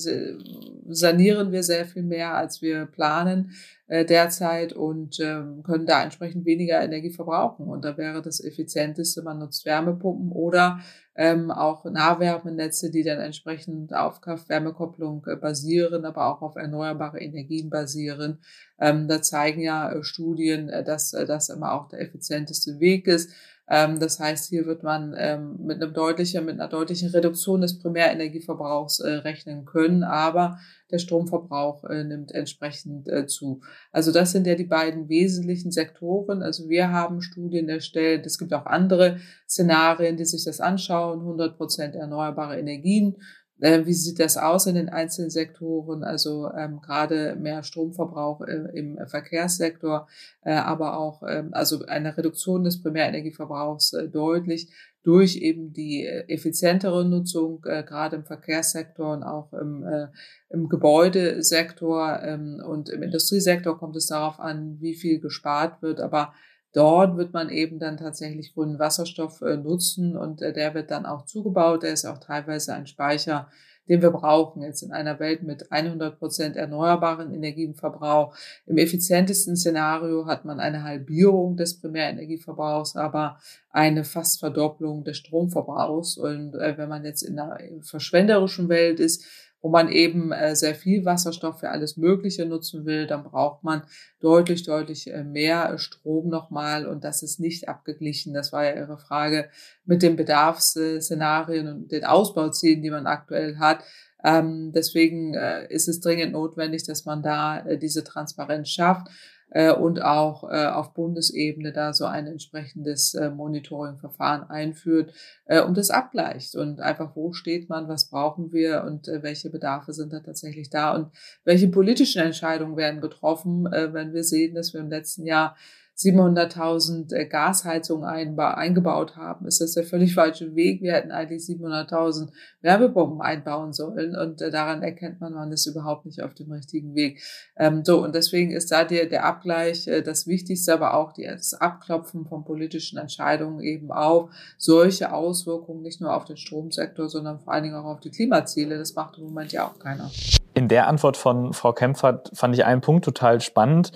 sanieren 0.88 1.51
wir 1.51 1.63
sehr 1.63 1.86
viel 1.86 2.03
mehr, 2.03 2.34
als 2.36 2.62
wir 2.62 2.86
planen. 2.86 3.51
äh, 3.91 4.05
derzeit 4.05 4.72
und 4.72 5.20
ähm, 5.20 5.63
können 5.63 5.86
da 5.86 6.01
entsprechend 6.01 6.46
weniger 6.46 6.81
Energie 6.81 7.10
verbrauchen. 7.10 7.67
Und 7.67 7.84
da 7.84 7.98
wäre 7.98 8.22
das 8.22 8.41
effizienteste, 8.41 9.22
man 9.22 9.39
nutzt 9.39 9.65
Wärmepumpen 9.65 10.31
oder 10.31 10.79
ähm, 11.13 11.51
auch 11.51 11.84
Nahwärmenetze, 11.84 12.89
die 12.89 13.03
dann 13.03 13.20
entsprechend 13.20 13.93
auf 13.93 14.22
Kraft-Wärmekopplung 14.22 15.25
äh, 15.27 15.36
basieren, 15.36 16.05
aber 16.05 16.27
auch 16.27 16.41
auf 16.41 16.55
erneuerbare 16.55 17.20
Energien 17.20 17.70
basieren. 17.70 18.38
Ähm, 18.79 19.10
da 19.10 19.22
zeigen 19.22 19.60
ja 19.60 19.91
äh, 19.91 20.03
Studien, 20.05 20.70
äh, 20.70 20.86
dass 20.86 21.12
äh, 21.12 21.25
das 21.25 21.50
immer 21.50 21.74
auch 21.74 21.89
der 21.89 22.00
effizienteste 22.00 22.79
Weg 22.79 23.08
ist. 23.08 23.31
Ähm, 23.70 24.00
das 24.00 24.20
heißt, 24.20 24.50
hier 24.50 24.65
wird 24.65 24.84
man 24.84 25.15
ähm, 25.18 25.58
mit 25.65 25.82
einem 25.82 25.94
deutlichen, 25.94 26.46
mit 26.46 26.60
einer 26.60 26.68
deutlichen 26.68 27.10
Reduktion 27.10 27.62
des 27.62 27.80
Primärenergieverbrauchs 27.80 29.00
äh, 29.00 29.10
rechnen 29.10 29.65
können, 29.65 30.03
aber 30.03 30.60
der 30.91 31.00
Stromverbrauch 31.00 31.86
äh, 31.86 32.03
nimmt 32.03 32.34
entsprechend 32.34 33.08
äh, 33.08 33.27
zu. 33.27 33.62
Also 33.91 34.12
das 34.12 34.32
sind 34.32 34.46
ja 34.46 34.56
die 34.56 34.65
beiden 34.65 35.08
wesentlichen 35.08 35.72
Sektoren. 35.72 36.41
Also 36.44 36.70
wir 36.70 36.91
haben 36.91 37.22
Studien 37.22 37.70
erstellt. 37.70 38.25
Es 38.25 38.38
gibt 38.38 38.53
auch 38.53 38.65
andere 38.65 39.18
Szenarien, 39.48 40.18
die 40.18 40.25
sich 40.25 40.44
das 40.44 40.60
anschauen. 40.60 41.20
100 41.20 41.58
Prozent 41.58 41.96
erneuerbare 41.96 42.60
Energien 42.60 43.15
äh, 43.62 43.86
wie 43.86 43.94
sieht 43.94 44.20
das 44.20 44.38
aus 44.38 44.65
in 44.65 44.75
den 44.75 44.89
einzelnen 44.89 45.30
Sektoren? 45.30 46.03
Also 46.03 46.51
ähm, 46.51 46.82
gerade 46.82 47.36
mehr 47.36 47.63
Stromverbrauch 47.63 48.41
äh, 48.41 48.68
im 48.74 48.98
Verkehrssektor, 49.08 50.08
äh, 50.44 50.53
aber 50.53 50.98
auch 50.98 51.24
ähm, 51.27 51.50
also 51.53 51.86
eine 51.86 52.18
Reduktion 52.18 52.63
des 52.63 52.82
Primärenergieverbrauchs 52.82 53.94
äh, 53.94 54.10
deutlich 54.10 54.70
durch 55.03 55.38
eben 55.38 55.74
die 55.74 56.06
äh, 56.06 56.25
effizientere 56.27 57.06
Nutzung, 57.06 57.63
äh, 57.65 57.84
gerade 57.84 58.18
im 58.18 58.25
Verkehrssektor 58.25 59.13
und 59.13 59.24
auch 59.24 59.53
im, 59.53 59.84
äh, 59.84 60.08
im 60.50 60.70
Gebäudesektor 60.70 62.20
ähm, 62.24 62.62
und 62.65 62.89
im 62.89 63.01
Industriesektor 63.03 63.77
kommt 63.77 63.96
es 63.96 64.08
darauf 64.08 64.39
an, 64.39 64.77
wie 64.80 64.96
viel 64.96 65.20
gespart 65.20 65.82
wird. 65.82 66.01
Aber 66.01 66.34
Dort 66.73 67.17
wird 67.17 67.33
man 67.33 67.49
eben 67.49 67.79
dann 67.79 67.97
tatsächlich 67.97 68.53
grünen 68.53 68.79
Wasserstoff 68.79 69.41
äh, 69.41 69.57
nutzen 69.57 70.15
und 70.15 70.41
äh, 70.41 70.53
der 70.53 70.73
wird 70.73 70.89
dann 70.89 71.05
auch 71.05 71.25
zugebaut. 71.25 71.83
Der 71.83 71.93
ist 71.93 72.05
auch 72.05 72.19
teilweise 72.19 72.73
ein 72.73 72.87
Speicher, 72.87 73.49
den 73.89 74.01
wir 74.01 74.11
brauchen 74.11 74.61
jetzt 74.61 74.83
in 74.83 74.93
einer 74.93 75.19
Welt 75.19 75.43
mit 75.43 75.69
100 75.69 76.17
Prozent 76.17 76.55
erneuerbaren 76.55 77.33
Energienverbrauch. 77.33 78.33
Im 78.65 78.77
effizientesten 78.77 79.57
Szenario 79.57 80.27
hat 80.27 80.45
man 80.45 80.61
eine 80.61 80.83
Halbierung 80.83 81.57
des 81.57 81.81
Primärenergieverbrauchs, 81.81 82.95
aber 82.95 83.37
eine 83.71 84.05
fast 84.05 84.39
Verdopplung 84.39 85.03
des 85.03 85.17
Stromverbrauchs. 85.17 86.17
Und 86.17 86.55
äh, 86.55 86.77
wenn 86.77 86.87
man 86.87 87.03
jetzt 87.03 87.23
in 87.23 87.37
einer 87.37 87.59
verschwenderischen 87.81 88.69
Welt 88.69 89.01
ist, 89.01 89.25
wo 89.62 89.70
man 89.70 89.89
eben 89.89 90.32
äh, 90.32 90.56
sehr 90.56 90.75
viel 90.75 91.06
Wasserstoff 91.06 91.60
für 91.60 91.70
alles 91.70 91.98
Mögliche 91.98 92.46
nutzen 92.46 92.86
will, 92.86 93.08
dann 93.08 93.24
braucht 93.24 93.63
man 93.63 93.84
deutlich, 94.20 94.63
deutlich 94.63 95.12
äh, 95.12 95.24
mehr 95.24 95.77
Strom 95.77 96.30
nochmal 96.30 96.88
und 96.88 97.03
das 97.03 97.24
ist 97.24 97.39
nicht 97.39 97.70
abgeglichen. 97.70 98.34
Das 98.34 98.51
war 98.51 98.65
ja 98.65 98.75
Ihre 98.75 98.98
Frage 98.98 99.50
mit 99.86 100.01
den 100.01 100.15
Bedarfsszenarien 100.15 101.68
und 101.68 101.91
den 101.91 102.06
Ausbauzielen, 102.06 102.82
die 102.82 102.89
man 102.89 103.06
aktuell 103.06 103.58
hat. 103.58 103.84
Ähm, 104.24 104.72
deswegen 104.74 105.34
äh, 105.34 105.68
ist 105.72 105.88
es 105.88 106.00
dringend 106.00 106.34
notwendig, 106.34 106.84
dass 106.84 107.06
man 107.06 107.24
da 107.24 107.60
äh, 107.60 107.77
diese 107.77 108.03
Transparenz 108.03 108.70
schafft 108.70 109.08
äh, 109.51 109.72
und 109.72 110.01
auch 110.01 110.50
äh, 110.50 110.65
auf 110.65 110.93
Bundesebene 110.93 111.72
da 111.72 111.93
so 111.93 112.05
ein 112.05 112.27
entsprechendes 112.27 113.13
äh, 113.13 113.29
Monitoring-Verfahren 113.29 114.50
einführt 114.50 115.13
äh, 115.46 115.62
und 115.62 115.77
das 115.77 115.91
abgleicht. 115.91 116.55
Und 116.55 116.81
einfach, 116.81 117.15
wo 117.15 117.34
steht 117.34 117.70
man, 117.70 117.88
was 117.88 118.10
brauchen 118.10 118.51
wir 118.51 118.84
und 118.86 119.08
äh, 119.08 119.22
welche 119.22 119.50
Bedarfe 119.50 119.93
sind 119.93 120.13
da 120.13 120.20
tatsächlich 120.22 120.70
da 120.70 120.96
und 120.96 121.12
welche 121.43 121.67
politischen 121.67 122.22
Entscheidungen 122.22 122.77
werden 122.77 123.01
getroffen, 123.01 123.72
äh, 123.72 123.93
wenn 123.93 124.13
wir 124.13 124.24
sehen, 124.24 124.55
dass 124.55 124.74
wir 124.74 124.81
im 124.81 124.89
letzten 124.89 125.25
Jahr 125.25 125.55
700.000 125.98 127.13
äh, 127.13 127.25
Gasheizungen 127.27 128.05
eingebaut 128.05 129.15
haben, 129.17 129.45
ist 129.45 129.62
das 129.62 129.74
der 129.74 129.83
völlig 129.83 130.15
falsche 130.15 130.55
Weg. 130.55 130.81
Wir 130.81 130.93
hätten 130.93 131.12
eigentlich 131.12 131.43
700.000 131.43 132.29
Wärmepumpen 132.62 133.21
einbauen 133.21 133.74
sollen 133.74 134.15
und 134.15 134.41
äh, 134.41 134.50
daran 134.50 134.81
erkennt 134.81 135.21
man, 135.21 135.33
man 135.33 135.51
ist 135.51 135.67
überhaupt 135.67 136.05
nicht 136.05 136.24
auf 136.24 136.33
dem 136.33 136.51
richtigen 136.51 136.95
Weg. 136.95 137.21
Ähm, 137.57 137.83
so, 137.86 138.03
und 138.03 138.15
deswegen 138.15 138.51
ist 138.51 138.71
da 138.71 138.83
der, 138.83 139.05
der 139.05 139.25
Abgleich 139.25 139.88
äh, 139.88 140.01
das 140.01 140.27
Wichtigste, 140.27 140.74
aber 140.74 140.95
auch 140.95 141.13
das 141.13 141.53
Abklopfen 141.53 142.25
von 142.25 142.43
politischen 142.43 142.98
Entscheidungen 142.98 143.62
eben 143.62 143.91
auf 143.91 144.31
solche 144.57 145.13
Auswirkungen 145.13 145.81
nicht 145.81 146.01
nur 146.01 146.15
auf 146.15 146.25
den 146.25 146.38
Stromsektor, 146.38 147.10
sondern 147.10 147.39
vor 147.39 147.53
allen 147.53 147.63
Dingen 147.63 147.75
auch 147.75 147.86
auf 147.86 148.00
die 148.00 148.12
Klimaziele. 148.12 148.77
Das 148.77 148.95
macht 148.95 149.17
im 149.17 149.25
Moment 149.25 149.51
ja 149.51 149.67
auch 149.67 149.77
keiner. 149.77 150.10
In 150.53 150.67
der 150.67 150.88
Antwort 150.88 151.15
von 151.15 151.53
Frau 151.53 151.74
Kempfert 151.74 152.31
fand 152.33 152.55
ich 152.55 152.65
einen 152.65 152.81
Punkt 152.81 153.05
total 153.05 153.39
spannend 153.39 153.91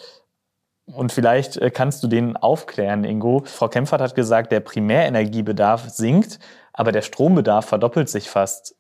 und 0.86 1.12
vielleicht 1.12 1.58
äh, 1.58 1.72
kannst 1.72 2.04
du 2.04 2.08
den 2.08 2.38
aufklären, 2.38 3.04
Ingo. 3.04 3.44
Frau 3.46 3.68
Kempfert 3.68 4.02
hat 4.02 4.16
gesagt, 4.16 4.52
der 4.52 4.60
Primärenergiebedarf 4.60 5.90
sinkt, 5.90 6.40
aber 6.74 6.92
der 6.92 7.02
Strombedarf 7.02 7.66
verdoppelt 7.66 8.10
sich 8.10 8.30
fast. 8.30 8.76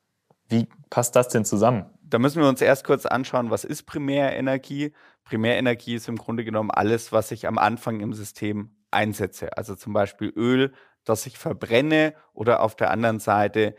Wie 0.48 0.68
passt 0.90 1.16
das 1.16 1.30
denn 1.30 1.46
zusammen? 1.46 1.86
Da 2.04 2.20
müssen 2.20 2.42
wir 2.42 2.48
uns 2.48 2.62
erst 2.62 2.84
kurz 2.84 3.08
anschauen, 3.08 3.50
was 3.50 3.64
ist 3.64 3.84
Primärenergie? 3.84 4.94
Primärenergie 5.24 5.96
ist 5.96 6.08
im 6.08 6.18
Grunde 6.18 6.46
genommen 6.46 6.70
alles, 6.70 7.12
was 7.12 7.32
ich 7.32 7.48
am 7.48 7.58
Anfang 7.58 8.00
im 8.00 8.14
System 8.14 8.76
einsetze. 8.92 9.58
Also 9.58 9.76
zum 9.76 9.94
Beispiel 9.94 10.32
Öl, 10.36 10.74
das 11.04 11.26
ich 11.26 11.40
verbrenne 11.40 12.14
oder 12.34 12.62
auf 12.62 12.76
der 12.76 12.92
anderen 12.92 13.20
Seite 13.20 13.76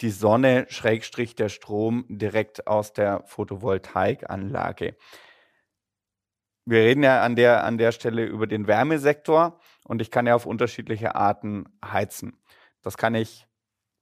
die 0.00 0.10
Sonne, 0.10 0.66
Schrägstrich 0.68 1.34
der 1.34 1.48
Strom 1.48 2.04
direkt 2.08 2.68
aus 2.68 2.92
der 2.92 3.24
Photovoltaikanlage 3.26 4.94
wir 6.70 6.80
reden 6.80 7.02
ja 7.02 7.22
an 7.22 7.34
der, 7.34 7.64
an 7.64 7.78
der 7.78 7.92
Stelle 7.92 8.26
über 8.26 8.46
den 8.46 8.66
Wärmesektor 8.66 9.58
und 9.84 10.02
ich 10.02 10.10
kann 10.10 10.26
ja 10.26 10.34
auf 10.34 10.44
unterschiedliche 10.44 11.14
Arten 11.14 11.64
heizen. 11.82 12.38
Das 12.82 12.98
kann 12.98 13.14
ich, 13.14 13.46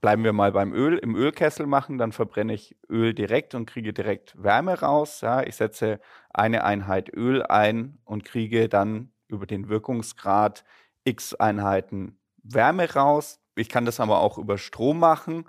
bleiben 0.01 0.25
wir 0.25 0.33
mal 0.33 0.51
beim 0.51 0.73
Öl, 0.73 0.99
im 0.99 1.15
Ölkessel 1.15 1.67
machen, 1.67 1.97
dann 1.97 2.11
verbrenne 2.11 2.55
ich 2.55 2.77
Öl 2.91 3.15
direkt 3.15 3.55
und 3.55 3.67
kriege 3.67 3.93
direkt 3.93 4.35
Wärme 4.43 4.81
raus. 4.81 5.21
Ja, 5.21 5.43
ich 5.43 5.55
setze 5.55 6.01
eine 6.35 6.65
Einheit 6.65 7.09
Öl 7.15 7.45
ein 7.45 7.99
und 8.05 8.25
kriege 8.25 8.69
dann 8.69 9.13
über 9.29 9.47
den 9.47 9.69
Wirkungsgrad 9.69 10.65
x 11.05 11.35
Einheiten 11.35 12.19
Wärme 12.43 12.93
raus. 12.93 13.41
Ich 13.55 13.69
kann 13.69 13.85
das 13.85 14.01
aber 14.01 14.21
auch 14.21 14.39
über 14.39 14.59
Strom 14.59 14.99
machen, 14.99 15.49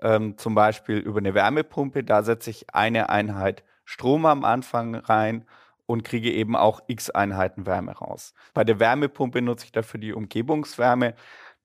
ähm, 0.00 0.38
zum 0.38 0.54
Beispiel 0.54 0.96
über 0.96 1.18
eine 1.18 1.34
Wärmepumpe. 1.34 2.02
Da 2.02 2.22
setze 2.22 2.48
ich 2.48 2.74
eine 2.74 3.10
Einheit 3.10 3.62
Strom 3.84 4.24
am 4.24 4.44
Anfang 4.44 4.94
rein 4.94 5.46
und 5.86 6.04
kriege 6.04 6.32
eben 6.32 6.56
auch 6.56 6.80
x 6.88 7.10
Einheiten 7.10 7.66
Wärme 7.66 7.92
raus. 7.92 8.34
Bei 8.54 8.64
der 8.64 8.80
Wärmepumpe 8.80 9.40
nutze 9.40 9.66
ich 9.66 9.72
dafür 9.72 10.00
die 10.00 10.12
Umgebungswärme. 10.12 11.14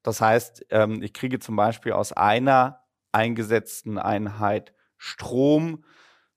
Das 0.03 0.21
heißt, 0.21 0.67
ähm, 0.69 1.01
ich 1.01 1.13
kriege 1.13 1.39
zum 1.39 1.55
Beispiel 1.55 1.93
aus 1.93 2.13
einer 2.13 2.83
eingesetzten 3.11 3.97
Einheit 3.97 4.73
Strom 4.97 5.83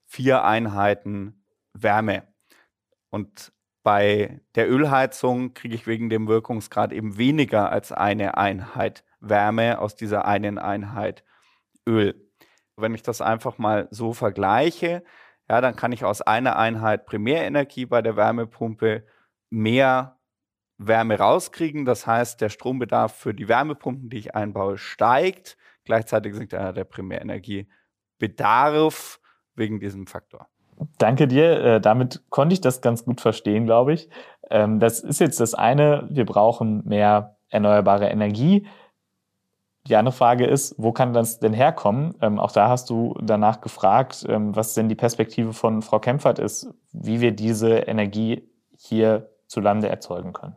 vier 0.06 0.44
Einheiten 0.44 1.44
Wärme. 1.72 2.24
Und 3.10 3.52
bei 3.82 4.40
der 4.54 4.70
Ölheizung 4.70 5.52
kriege 5.52 5.74
ich 5.74 5.86
wegen 5.86 6.08
dem 6.08 6.26
Wirkungsgrad 6.26 6.92
eben 6.92 7.18
weniger 7.18 7.70
als 7.70 7.92
eine 7.92 8.36
Einheit 8.38 9.04
Wärme 9.20 9.78
aus 9.78 9.94
dieser 9.94 10.24
einen 10.24 10.58
Einheit 10.58 11.24
Öl. 11.86 12.30
Wenn 12.76 12.94
ich 12.94 13.02
das 13.02 13.20
einfach 13.20 13.58
mal 13.58 13.88
so 13.90 14.14
vergleiche, 14.14 15.04
ja, 15.48 15.60
dann 15.60 15.76
kann 15.76 15.92
ich 15.92 16.04
aus 16.04 16.22
einer 16.22 16.56
Einheit 16.56 17.06
Primärenergie 17.06 17.86
bei 17.86 18.02
der 18.02 18.16
Wärmepumpe 18.16 19.04
mehr 19.50 20.18
Wärme 20.78 21.18
rauskriegen. 21.18 21.84
Das 21.84 22.06
heißt, 22.06 22.40
der 22.40 22.48
Strombedarf 22.48 23.14
für 23.14 23.34
die 23.34 23.48
Wärmepumpen, 23.48 24.10
die 24.10 24.18
ich 24.18 24.34
einbaue, 24.34 24.78
steigt. 24.78 25.56
Gleichzeitig 25.84 26.34
sinkt 26.34 26.52
der 26.52 26.84
Primärenergiebedarf 26.84 29.20
wegen 29.54 29.80
diesem 29.80 30.06
Faktor. 30.06 30.48
Danke 30.98 31.28
dir. 31.28 31.64
Äh, 31.64 31.80
damit 31.80 32.22
konnte 32.30 32.54
ich 32.54 32.60
das 32.60 32.80
ganz 32.80 33.04
gut 33.04 33.20
verstehen, 33.20 33.66
glaube 33.66 33.92
ich. 33.92 34.08
Ähm, 34.50 34.80
das 34.80 34.98
ist 35.00 35.20
jetzt 35.20 35.38
das 35.40 35.54
eine. 35.54 36.08
Wir 36.10 36.24
brauchen 36.24 36.82
mehr 36.84 37.36
erneuerbare 37.48 38.08
Energie. 38.08 38.66
Die 39.86 39.96
andere 39.96 40.14
Frage 40.14 40.46
ist, 40.46 40.74
wo 40.78 40.92
kann 40.92 41.12
das 41.12 41.40
denn 41.40 41.52
herkommen? 41.52 42.14
Ähm, 42.22 42.38
auch 42.38 42.52
da 42.52 42.70
hast 42.70 42.88
du 42.88 43.14
danach 43.20 43.60
gefragt, 43.60 44.24
ähm, 44.28 44.56
was 44.56 44.72
denn 44.72 44.88
die 44.88 44.94
Perspektive 44.94 45.52
von 45.52 45.82
Frau 45.82 45.98
Kempfert 45.98 46.38
ist, 46.38 46.68
wie 46.92 47.20
wir 47.20 47.32
diese 47.32 47.80
Energie 47.80 48.48
hier 48.78 49.28
zu 49.46 49.60
Lande 49.60 49.88
erzeugen 49.88 50.32
können. 50.32 50.56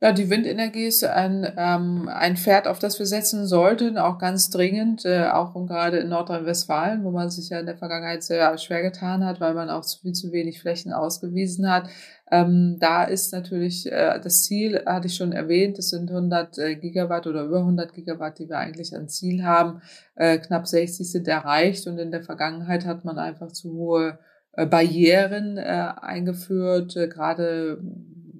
Ja, 0.00 0.12
die 0.12 0.28
Windenergie 0.28 0.86
ist 0.86 1.02
ein, 1.04 1.50
ähm, 1.56 2.10
ein 2.12 2.36
Pferd, 2.36 2.66
auf 2.66 2.78
das 2.78 2.98
wir 2.98 3.06
setzen 3.06 3.46
sollten, 3.46 3.96
auch 3.96 4.18
ganz 4.18 4.50
dringend, 4.50 5.04
äh, 5.06 5.28
auch 5.28 5.54
und 5.54 5.66
gerade 5.66 5.98
in 5.98 6.10
Nordrhein-Westfalen, 6.10 7.04
wo 7.04 7.10
man 7.10 7.30
sich 7.30 7.48
ja 7.48 7.60
in 7.60 7.66
der 7.66 7.78
Vergangenheit 7.78 8.22
sehr 8.22 8.58
schwer 8.58 8.82
getan 8.82 9.24
hat, 9.24 9.40
weil 9.40 9.54
man 9.54 9.70
auch 9.70 9.84
viel 9.84 10.12
zu 10.12 10.30
wenig 10.32 10.60
Flächen 10.60 10.92
ausgewiesen 10.92 11.70
hat. 11.70 11.88
Ähm, 12.30 12.76
da 12.80 13.04
ist 13.04 13.32
natürlich 13.32 13.90
äh, 13.90 14.20
das 14.20 14.42
Ziel, 14.42 14.82
hatte 14.84 15.06
ich 15.06 15.14
schon 15.14 15.32
erwähnt, 15.32 15.78
das 15.78 15.90
sind 15.90 16.10
100 16.10 16.58
äh, 16.58 16.74
Gigawatt 16.74 17.26
oder 17.26 17.44
über 17.44 17.60
100 17.60 17.94
Gigawatt, 17.94 18.38
die 18.38 18.48
wir 18.48 18.58
eigentlich 18.58 18.94
an 18.94 19.08
Ziel 19.08 19.44
haben. 19.44 19.80
Äh, 20.16 20.38
knapp 20.38 20.66
60 20.66 21.10
sind 21.10 21.28
erreicht 21.28 21.86
und 21.86 21.98
in 21.98 22.10
der 22.10 22.22
Vergangenheit 22.22 22.84
hat 22.84 23.04
man 23.04 23.18
einfach 23.18 23.52
zu 23.52 23.72
hohe 23.72 24.18
äh, 24.52 24.66
Barrieren 24.66 25.56
äh, 25.56 25.92
eingeführt, 26.00 26.96
äh, 26.96 27.08
gerade 27.08 27.78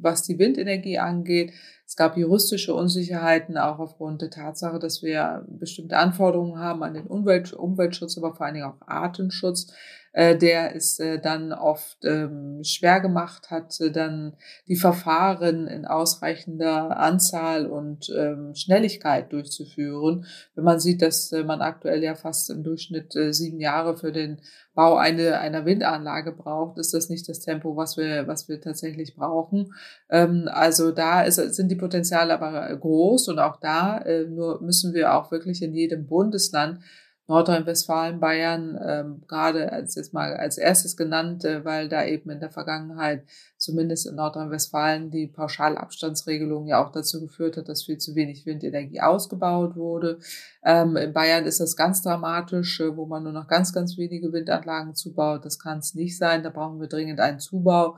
was 0.05 0.23
die 0.23 0.39
Windenergie 0.39 0.99
angeht. 0.99 1.53
Es 1.87 1.97
gab 1.97 2.17
juristische 2.17 2.75
Unsicherheiten 2.75 3.59
auch 3.59 3.79
aufgrund 3.79 4.23
der 4.23 4.31
Tatsache, 4.31 4.79
dass 4.79 5.03
wir 5.03 5.45
bestimmte 5.49 5.97
Anforderungen 5.97 6.59
haben 6.59 6.83
an 6.83 6.95
den 6.95 7.07
Umwelt, 7.07 7.53
Umweltschutz, 7.53 8.17
aber 8.17 8.35
vor 8.35 8.47
allen 8.47 8.55
Dingen 8.55 8.67
auch 8.67 8.87
Artenschutz 8.87 9.73
äh, 10.15 10.39
der 10.39 10.77
es 10.77 11.01
äh, 11.01 11.19
dann 11.19 11.53
oft 11.53 12.05
ähm, 12.05 12.63
schwer 12.63 13.01
gemacht 13.01 13.51
hat, 13.51 13.77
dann 13.93 14.35
die 14.69 14.77
Verfahren 14.77 15.67
in 15.67 15.87
ausreichender 15.87 16.97
Anzahl 16.97 17.67
und 17.67 18.13
ähm, 18.17 18.55
Schnelligkeit 18.55 19.33
durchzuführen. 19.33 20.25
Wenn 20.55 20.63
man 20.63 20.79
sieht, 20.79 21.03
dass 21.03 21.33
äh, 21.33 21.43
man 21.43 21.63
aktuell 21.63 22.01
ja 22.05 22.15
fast 22.15 22.49
im 22.51 22.63
Durchschnitt 22.63 23.13
sieben 23.31 23.59
Jahre 23.59 23.97
für 23.97 24.13
den 24.13 24.41
Bau 24.75 24.97
eine, 24.97 25.41
einer 25.41 25.67
Windanlage 25.67 26.31
braucht, 26.31 26.79
ist 26.79 26.95
das 26.95 27.09
nicht 27.09 27.29
das 27.29 27.41
Tempo, 27.41 27.77
was 27.77 27.97
wir, 27.97 28.29
was 28.29 28.49
wir 28.49 28.61
tatsächlich 28.61 29.17
brauchen. 29.17 29.75
Ähm, 30.11 30.49
also 30.49 30.93
da 30.93 31.23
ist, 31.23 31.37
sind 31.37 31.73
die 31.73 31.77
Potenziale 31.77 32.35
aber 32.35 32.77
groß 32.77 33.29
und 33.29 33.41
auch 33.41 33.59
da 33.59 34.05
nur 34.29 34.63
müssen 34.63 34.95
wir 34.95 35.15
auch 35.15 35.33
wirklich 35.33 35.61
in 35.61 35.75
jedem 35.75 36.07
Bundesland 36.07 36.79
Nordrhein-Westfalen, 37.27 38.21
Bayern 38.21 38.79
ähm, 38.85 39.23
gerade 39.27 39.73
als 39.73 39.95
jetzt 39.95 40.13
mal 40.13 40.35
als 40.35 40.59
erstes 40.59 40.95
genannt, 40.97 41.45
äh, 41.45 41.65
weil 41.65 41.89
da 41.89 42.05
eben 42.05 42.29
in 42.29 42.41
der 42.41 42.51
Vergangenheit 42.51 43.25
zumindest 43.57 44.07
in 44.07 44.17
Nordrhein-Westfalen 44.17 45.11
die 45.11 45.27
Pauschalabstandsregelung 45.27 46.67
ja 46.67 46.85
auch 46.85 46.93
dazu 46.93 47.21
geführt 47.21 47.57
hat, 47.57 47.69
dass 47.69 47.85
viel 47.85 47.97
zu 47.97 48.15
wenig 48.15 48.45
Windenergie 48.45 49.01
ausgebaut 49.01 49.75
wurde. 49.75 50.19
Ähm, 50.63 50.97
in 50.97 51.15
Bayern 51.15 51.47
ist 51.47 51.61
das 51.61 51.77
ganz 51.77 52.03
dramatisch, 52.03 52.81
äh, 52.81 52.95
wo 52.95 53.07
man 53.07 53.23
nur 53.23 53.33
noch 53.33 53.49
ganz, 53.49 53.73
ganz 53.73 53.97
wenige 53.97 54.33
Windanlagen 54.33 54.95
zubaut. 54.95 55.47
Das 55.47 55.59
kann 55.59 55.79
es 55.79 55.95
nicht 55.95 56.19
sein. 56.19 56.43
Da 56.43 56.51
brauchen 56.51 56.79
wir 56.79 56.89
dringend 56.89 57.21
einen 57.21 57.41
Zubau. 57.41 57.97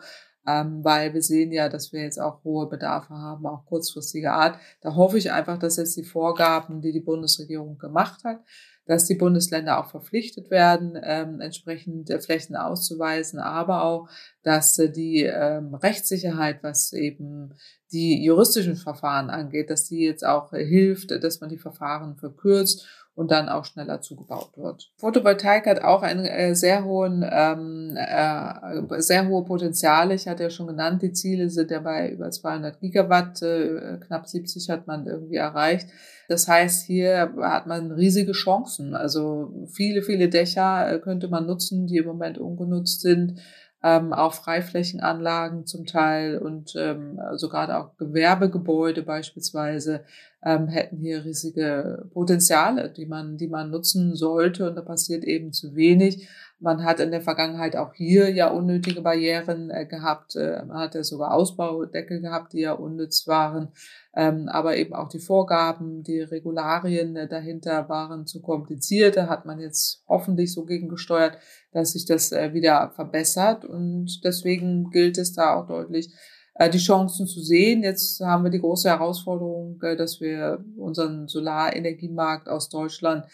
Ähm, 0.49 0.85
weil 0.85 1.12
wir 1.12 1.23
sehen 1.23 1.51
ja, 1.51 1.69
dass 1.69 1.93
wir 1.93 2.03
jetzt 2.03 2.21
auch 2.21 2.45
hohe 2.45 2.69
Bedarfe 2.69 3.15
haben, 3.15 3.45
auch 3.47 3.67
kurzfristiger 3.67 4.33
Art. 4.33 4.61
Da 4.81 4.95
hoffe 4.95 5.19
ich 5.19 5.33
einfach, 5.33 5.59
dass 5.59 5.77
jetzt 5.77 5.97
die 5.97 6.05
Vorgaben, 6.05 6.81
die 6.81 6.93
die 6.93 7.01
Bundesregierung 7.01 7.79
gemacht 7.79 8.23
hat, 8.23 8.39
dass 8.87 9.05
die 9.05 9.16
Bundesländer 9.16 9.79
auch 9.79 9.90
verpflichtet 9.90 10.51
werden, 10.51 10.99
ähm, 11.03 11.40
entsprechend 11.40 12.09
äh, 12.09 12.20
Flächen 12.20 12.57
auszuweisen, 12.57 13.38
aber 13.40 13.85
auch, 13.85 14.09
dass 14.42 14.79
äh, 14.79 14.90
die 14.90 15.22
ähm, 15.22 15.75
Rechtssicherheit, 15.75 16.62
was 16.62 16.92
eben 16.92 17.55
die 17.92 18.25
juristischen 18.25 18.77
Verfahren 18.77 19.31
angeht, 19.31 19.70
dass 19.70 19.85
die 19.85 20.01
jetzt 20.01 20.25
auch 20.25 20.53
äh, 20.53 20.64
hilft, 20.64 21.11
dass 21.11 21.40
man 21.40 21.51
die 21.51 21.59
Verfahren 21.59 22.16
verkürzt 22.16 22.87
und 23.16 23.31
dann 23.31 23.48
auch 23.48 23.64
schneller 23.64 24.02
zugebaut 24.02 24.50
wird. 24.57 24.90
Photovoltaik 24.98 25.66
hat 25.66 25.83
auch 25.83 26.02
einen 26.02 26.26
äh, 26.26 26.55
sehr 26.55 26.85
hohen, 26.85 27.24
ähm, 27.29 27.96
äh, 27.96 29.00
sehr 29.00 29.26
hohe 29.26 29.42
Potenziale. 29.42 30.14
Ich 30.14 30.29
hatte 30.29 30.44
ja 30.44 30.50
schon 30.50 30.66
genannt, 30.66 31.00
die 31.00 31.12
Ziele 31.12 31.48
sind 31.48 31.70
ja 31.70 31.81
bei 31.81 32.11
über 32.11 32.31
200 32.31 32.79
Gigawatt, 32.79 33.40
äh, 33.40 33.98
knapp 34.07 34.29
70 34.29 34.68
hat 34.68 34.87
man 34.87 35.07
irgendwie 35.07 35.37
erreicht. 35.37 35.88
Das 36.29 36.46
heißt, 36.46 36.85
hier 36.87 37.33
hat 37.40 37.66
man 37.66 37.90
riesige 37.90 38.33
Chancen. 38.33 38.94
Also 38.94 39.66
viele, 39.72 40.02
viele 40.02 40.29
Dächer 40.29 40.92
äh, 40.92 40.98
könnte 40.98 41.29
man 41.29 41.46
nutzen, 41.46 41.87
die 41.87 41.96
im 41.96 42.07
Moment 42.07 42.37
ungenutzt 42.37 43.00
sind 43.00 43.40
ähm, 43.87 44.12
auch 44.12 44.35
Freiflächenanlagen 44.35 45.64
zum 45.64 45.87
Teil 45.87 46.38
und 46.38 46.75
ähm, 46.77 47.20
sogar 47.37 47.79
auch 47.79 47.96
Gewerbegebäude 47.99 49.03
beispielsweise 49.03 50.01
ähm, 50.44 50.66
hätten 50.66 50.96
hier 50.96 51.25
riesige 51.25 52.05
Potenziale, 52.12 52.90
die 52.90 53.07
man, 53.07 53.37
die 53.37 53.46
man 53.46 53.70
nutzen 53.70 54.16
sollte 54.16 54.68
und 54.68 54.75
da 54.75 54.83
passiert 54.83 55.22
eben 55.22 55.53
zu 55.53 55.77
wenig. 55.77 56.29
Man 56.59 56.85
hat 56.85 57.01
in 57.01 57.11
der 57.11 57.21
Vergangenheit 57.21 57.77
auch 57.77 57.92
hier 57.92 58.31
ja 58.31 58.49
unnötige 58.49 59.03
Barrieren 59.03 59.71
äh, 59.71 59.85
gehabt. 59.85 60.37
Äh, 60.37 60.64
man 60.66 60.79
hat 60.79 60.95
ja 60.95 61.05
sogar 61.05 61.35
Ausbaudeckel 61.35 62.21
gehabt, 62.21 62.55
die 62.55 62.61
ja 62.61 62.73
unnütz 62.73 63.27
waren. 63.27 63.69
Ähm, 64.14 64.49
aber 64.49 64.77
eben 64.77 64.95
auch 64.95 65.09
die 65.09 65.19
Vorgaben, 65.19 66.03
die 66.03 66.21
Regularien 66.21 67.14
äh, 67.16 67.29
dahinter 67.29 67.90
waren 67.90 68.27
zu 68.27 68.40
kompliziert. 68.40 69.19
Da 69.19 69.29
hat 69.29 69.45
man 69.45 69.61
jetzt 69.61 70.03
hoffentlich 70.09 70.55
so 70.55 70.64
gegengesteuert, 70.64 71.37
dass 71.73 71.92
sich 71.92 72.07
das 72.07 72.33
äh, 72.33 72.55
wieder 72.55 72.90
verbessert. 72.95 73.66
Und 73.66 74.25
deswegen 74.25 74.90
gilt 74.90 75.19
es 75.19 75.35
da 75.35 75.55
auch 75.55 75.66
deutlich, 75.66 76.14
äh, 76.55 76.71
die 76.71 76.79
Chancen 76.79 77.27
zu 77.27 77.40
sehen. 77.40 77.83
Jetzt 77.83 78.21
haben 78.21 78.45
wir 78.45 78.51
die 78.51 78.61
große 78.61 78.88
Herausforderung, 78.88 79.79
äh, 79.83 79.97
dass 79.97 80.21
wir 80.23 80.64
unseren 80.79 81.29
Solarenergiemarkt 81.29 82.49
aus 82.49 82.71
Deutschland 82.71 83.27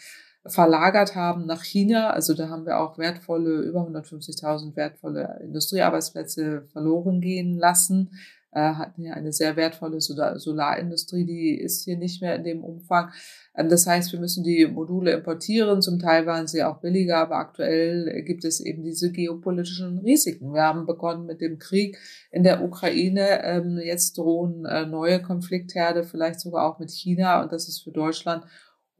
verlagert 0.45 1.15
haben 1.15 1.45
nach 1.45 1.63
China. 1.63 2.09
Also 2.09 2.33
da 2.33 2.49
haben 2.49 2.65
wir 2.65 2.79
auch 2.79 2.97
wertvolle, 2.97 3.61
über 3.61 3.81
150.000 3.81 4.75
wertvolle 4.75 5.39
Industriearbeitsplätze 5.43 6.63
verloren 6.71 7.21
gehen 7.21 7.57
lassen. 7.57 8.11
Äh, 8.55 8.75
hatten 8.75 9.01
ja 9.01 9.13
eine 9.13 9.33
sehr 9.33 9.55
wertvolle 9.55 9.99
Solarindustrie, 9.99 11.25
die 11.25 11.59
ist 11.59 11.85
hier 11.85 11.97
nicht 11.97 12.21
mehr 12.21 12.35
in 12.35 12.43
dem 12.43 12.63
Umfang. 12.63 13.09
Ähm, 13.55 13.67
das 13.67 13.87
heißt, 13.87 14.11
wir 14.11 14.19
müssen 14.19 14.43
die 14.43 14.67
Module 14.67 15.11
importieren. 15.11 15.81
Zum 15.81 15.97
Teil 15.97 16.27
waren 16.27 16.45
sie 16.45 16.63
auch 16.63 16.79
billiger, 16.79 17.17
aber 17.17 17.37
aktuell 17.37 18.21
gibt 18.23 18.45
es 18.45 18.59
eben 18.59 18.83
diese 18.83 19.11
geopolitischen 19.11 19.97
Risiken. 19.99 20.53
Wir 20.53 20.61
haben 20.61 20.85
begonnen 20.85 21.25
mit 21.25 21.41
dem 21.41 21.57
Krieg 21.57 21.97
in 22.29 22.43
der 22.43 22.63
Ukraine. 22.63 23.43
Ähm, 23.43 23.79
jetzt 23.83 24.19
drohen 24.19 24.65
äh, 24.65 24.85
neue 24.85 25.19
Konfliktherde, 25.21 26.03
vielleicht 26.03 26.39
sogar 26.39 26.69
auch 26.69 26.77
mit 26.77 26.91
China. 26.91 27.41
Und 27.41 27.51
das 27.51 27.67
ist 27.67 27.83
für 27.83 27.91
Deutschland 27.91 28.43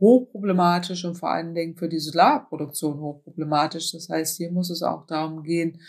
hochproblematisch 0.03 1.05
und 1.05 1.15
vor 1.15 1.31
allen 1.31 1.55
Dingen 1.55 1.75
für 1.75 1.87
die 1.87 1.99
Solarproduktion 1.99 2.99
hochproblematisch. 2.99 3.93
Das 3.93 4.09
heißt, 4.09 4.37
hier 4.37 4.51
muss 4.51 4.69
es 4.69 4.83
auch 4.83 5.05
darum 5.05 5.43
gehen, 5.43 5.79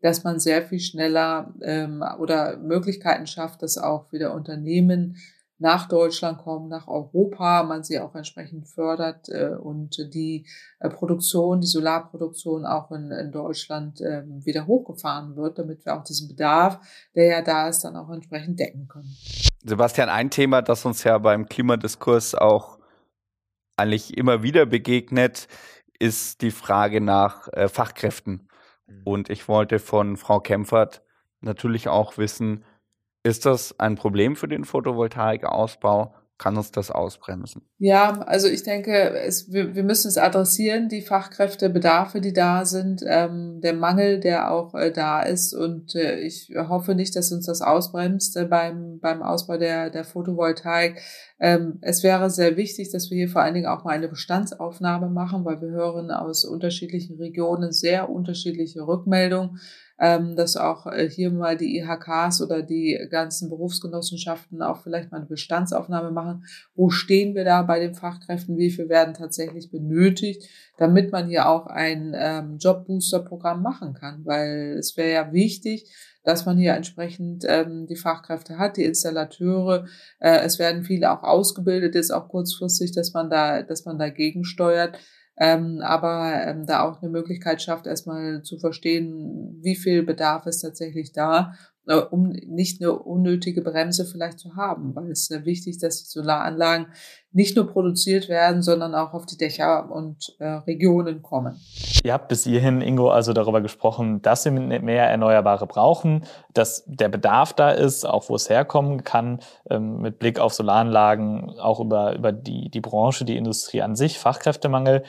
dass 0.00 0.22
man 0.22 0.38
sehr 0.38 0.62
viel 0.62 0.80
schneller 0.80 1.52
ähm, 1.60 2.04
oder 2.20 2.56
Möglichkeiten 2.58 3.26
schafft, 3.26 3.62
dass 3.62 3.76
auch 3.76 4.12
wieder 4.12 4.34
Unternehmen 4.34 5.16
nach 5.58 5.88
Deutschland 5.88 6.38
kommen, 6.38 6.68
nach 6.68 6.88
Europa, 6.88 7.62
man 7.62 7.84
sie 7.84 7.98
auch 7.98 8.14
entsprechend 8.14 8.68
fördert 8.68 9.28
äh, 9.28 9.54
und 9.56 9.96
die 10.12 10.46
äh, 10.80 10.90
Produktion, 10.90 11.60
die 11.60 11.66
Solarproduktion 11.66 12.66
auch 12.66 12.90
in, 12.90 13.10
in 13.10 13.32
Deutschland 13.32 14.00
äh, 14.00 14.24
wieder 14.44 14.66
hochgefahren 14.66 15.36
wird, 15.36 15.58
damit 15.58 15.84
wir 15.86 15.96
auch 15.96 16.04
diesen 16.04 16.28
Bedarf, 16.28 16.80
der 17.14 17.26
ja 17.26 17.42
da 17.42 17.68
ist, 17.68 17.82
dann 17.82 17.96
auch 17.96 18.10
entsprechend 18.10 18.60
decken 18.60 18.88
können. 18.88 19.16
Sebastian, 19.64 20.10
ein 20.10 20.28
Thema, 20.28 20.60
das 20.60 20.84
uns 20.84 21.02
ja 21.04 21.16
beim 21.18 21.46
Klimadiskurs 21.46 22.34
auch 22.34 22.73
eigentlich 23.76 24.16
immer 24.16 24.42
wieder 24.42 24.66
begegnet, 24.66 25.48
ist 25.98 26.42
die 26.42 26.50
Frage 26.50 27.00
nach 27.00 27.48
äh, 27.52 27.68
Fachkräften. 27.68 28.48
Mhm. 28.86 29.02
Und 29.04 29.30
ich 29.30 29.48
wollte 29.48 29.78
von 29.78 30.16
Frau 30.16 30.40
Kempfert 30.40 31.02
natürlich 31.40 31.88
auch 31.88 32.18
wissen, 32.18 32.64
ist 33.22 33.46
das 33.46 33.78
ein 33.80 33.94
Problem 33.94 34.36
für 34.36 34.48
den 34.48 34.64
Photovoltaikausbau? 34.64 36.14
Kann 36.44 36.58
uns 36.58 36.70
das 36.70 36.90
ausbremsen? 36.90 37.62
Ja, 37.78 38.20
also 38.26 38.48
ich 38.48 38.64
denke, 38.64 38.92
es, 38.92 39.50
wir, 39.50 39.74
wir 39.74 39.82
müssen 39.82 40.08
es 40.08 40.18
adressieren, 40.18 40.90
die 40.90 41.00
Fachkräftebedarfe, 41.00 42.20
die 42.20 42.34
da 42.34 42.66
sind, 42.66 43.02
ähm, 43.06 43.62
der 43.62 43.72
Mangel, 43.72 44.20
der 44.20 44.50
auch 44.50 44.74
äh, 44.74 44.92
da 44.92 45.22
ist. 45.22 45.54
Und 45.54 45.94
äh, 45.94 46.20
ich 46.20 46.52
hoffe 46.54 46.94
nicht, 46.94 47.16
dass 47.16 47.32
uns 47.32 47.46
das 47.46 47.62
ausbremst 47.62 48.36
äh, 48.36 48.44
beim, 48.44 48.98
beim 49.00 49.22
Ausbau 49.22 49.56
der, 49.56 49.88
der 49.88 50.04
Photovoltaik. 50.04 51.00
Ähm, 51.40 51.78
es 51.80 52.02
wäre 52.02 52.28
sehr 52.28 52.58
wichtig, 52.58 52.92
dass 52.92 53.10
wir 53.10 53.16
hier 53.16 53.30
vor 53.30 53.40
allen 53.40 53.54
Dingen 53.54 53.66
auch 53.66 53.84
mal 53.84 53.92
eine 53.92 54.08
Bestandsaufnahme 54.08 55.08
machen, 55.08 55.46
weil 55.46 55.62
wir 55.62 55.70
hören 55.70 56.10
aus 56.10 56.44
unterschiedlichen 56.44 57.16
Regionen 57.16 57.72
sehr 57.72 58.10
unterschiedliche 58.10 58.86
Rückmeldungen 58.86 59.60
ähm, 59.98 60.34
dass 60.36 60.56
auch 60.56 60.86
äh, 60.86 61.08
hier 61.08 61.30
mal 61.30 61.56
die 61.56 61.78
IHKs 61.78 62.42
oder 62.42 62.62
die 62.62 62.98
ganzen 63.10 63.48
Berufsgenossenschaften 63.48 64.62
auch 64.62 64.82
vielleicht 64.82 65.12
mal 65.12 65.18
eine 65.18 65.26
Bestandsaufnahme 65.26 66.10
machen. 66.10 66.44
Wo 66.74 66.90
stehen 66.90 67.34
wir 67.34 67.44
da 67.44 67.62
bei 67.62 67.78
den 67.78 67.94
Fachkräften? 67.94 68.58
Wie 68.58 68.70
viel 68.70 68.88
werden 68.88 69.14
tatsächlich 69.14 69.70
benötigt, 69.70 70.48
damit 70.78 71.12
man 71.12 71.28
hier 71.28 71.48
auch 71.48 71.66
ein 71.66 72.12
ähm, 72.16 72.58
Jobbooster-Programm 72.58 73.62
machen 73.62 73.94
kann? 73.94 74.24
Weil 74.24 74.76
es 74.78 74.96
wäre 74.96 75.12
ja 75.12 75.32
wichtig, 75.32 75.88
dass 76.24 76.46
man 76.46 76.56
hier 76.56 76.74
entsprechend 76.74 77.44
ähm, 77.46 77.86
die 77.86 77.96
Fachkräfte 77.96 78.58
hat, 78.58 78.78
die 78.78 78.84
Installateure. 78.84 79.86
Äh, 80.18 80.40
es 80.40 80.58
werden 80.58 80.82
viele 80.82 81.12
auch 81.12 81.22
ausgebildet, 81.22 81.94
jetzt 81.94 82.12
auch 82.12 82.28
kurzfristig, 82.28 82.92
dass 82.92 83.12
man 83.12 83.30
da, 83.30 83.62
dass 83.62 83.84
man 83.84 83.98
dagegen 83.98 84.44
steuert 84.44 84.98
ähm, 85.36 85.80
aber 85.82 86.46
ähm, 86.46 86.66
da 86.66 86.82
auch 86.82 87.02
eine 87.02 87.10
Möglichkeit 87.10 87.62
schafft, 87.62 87.86
erstmal 87.86 88.42
zu 88.42 88.58
verstehen, 88.58 89.58
wie 89.62 89.76
viel 89.76 90.02
Bedarf 90.02 90.46
ist 90.46 90.60
tatsächlich 90.60 91.12
da, 91.12 91.54
um 91.86 92.28
nicht 92.28 92.80
eine 92.80 92.92
unnötige 92.92 93.60
Bremse 93.60 94.06
vielleicht 94.06 94.38
zu 94.38 94.56
haben, 94.56 94.94
weil 94.94 95.10
es 95.10 95.22
ist 95.22 95.28
sehr 95.28 95.44
wichtig, 95.44 95.78
dass 95.78 96.02
die 96.02 96.08
Solaranlagen 96.08 96.86
nicht 97.32 97.56
nur 97.56 97.66
produziert 97.66 98.28
werden, 98.28 98.62
sondern 98.62 98.94
auch 98.94 99.12
auf 99.12 99.26
die 99.26 99.36
Dächer 99.36 99.90
und 99.90 100.34
äh, 100.38 100.46
Regionen 100.46 101.20
kommen. 101.20 101.60
Ihr 102.04 102.12
habt 102.12 102.28
bis 102.28 102.44
hierhin, 102.44 102.80
Ingo, 102.80 103.10
also 103.10 103.32
darüber 103.32 103.60
gesprochen, 103.60 104.22
dass 104.22 104.44
wir 104.44 104.52
mehr 104.52 105.10
Erneuerbare 105.10 105.66
brauchen, 105.66 106.24
dass 106.54 106.84
der 106.86 107.08
Bedarf 107.08 107.52
da 107.52 107.70
ist, 107.70 108.06
auch 108.06 108.28
wo 108.28 108.36
es 108.36 108.48
herkommen 108.48 109.04
kann, 109.04 109.40
ähm, 109.68 110.00
mit 110.00 110.18
Blick 110.18 110.38
auf 110.38 110.54
Solaranlagen, 110.54 111.58
auch 111.58 111.80
über, 111.80 112.14
über 112.14 112.32
die, 112.32 112.70
die 112.70 112.80
Branche, 112.80 113.24
die 113.24 113.36
Industrie 113.36 113.82
an 113.82 113.96
sich, 113.96 114.18
Fachkräftemangel. 114.18 115.02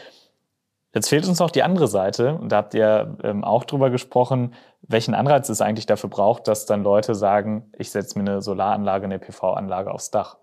Jetzt 0.96 1.10
fehlt 1.10 1.28
uns 1.28 1.40
noch 1.40 1.52
die 1.52 1.62
andere 1.62 1.90
Seite 1.90 2.36
und 2.36 2.54
da 2.54 2.58
habt 2.58 2.74
ihr 2.74 3.18
ähm, 3.22 3.44
auch 3.44 3.66
drüber 3.66 3.90
gesprochen, 3.90 4.54
welchen 4.88 5.14
Anreiz 5.14 5.50
es 5.50 5.62
eigentlich 5.62 5.86
dafür 5.86 6.10
braucht, 6.10 6.48
dass 6.48 6.66
dann 6.66 6.84
Leute 6.84 7.16
sagen, 7.16 7.72
ich 7.78 7.92
setze 7.92 8.18
mir 8.20 8.30
eine 8.30 8.42
Solaranlage, 8.42 9.06
eine 9.06 9.20
PV-Anlage 9.20 9.92
aufs 9.92 10.12
Dach. 10.12 10.38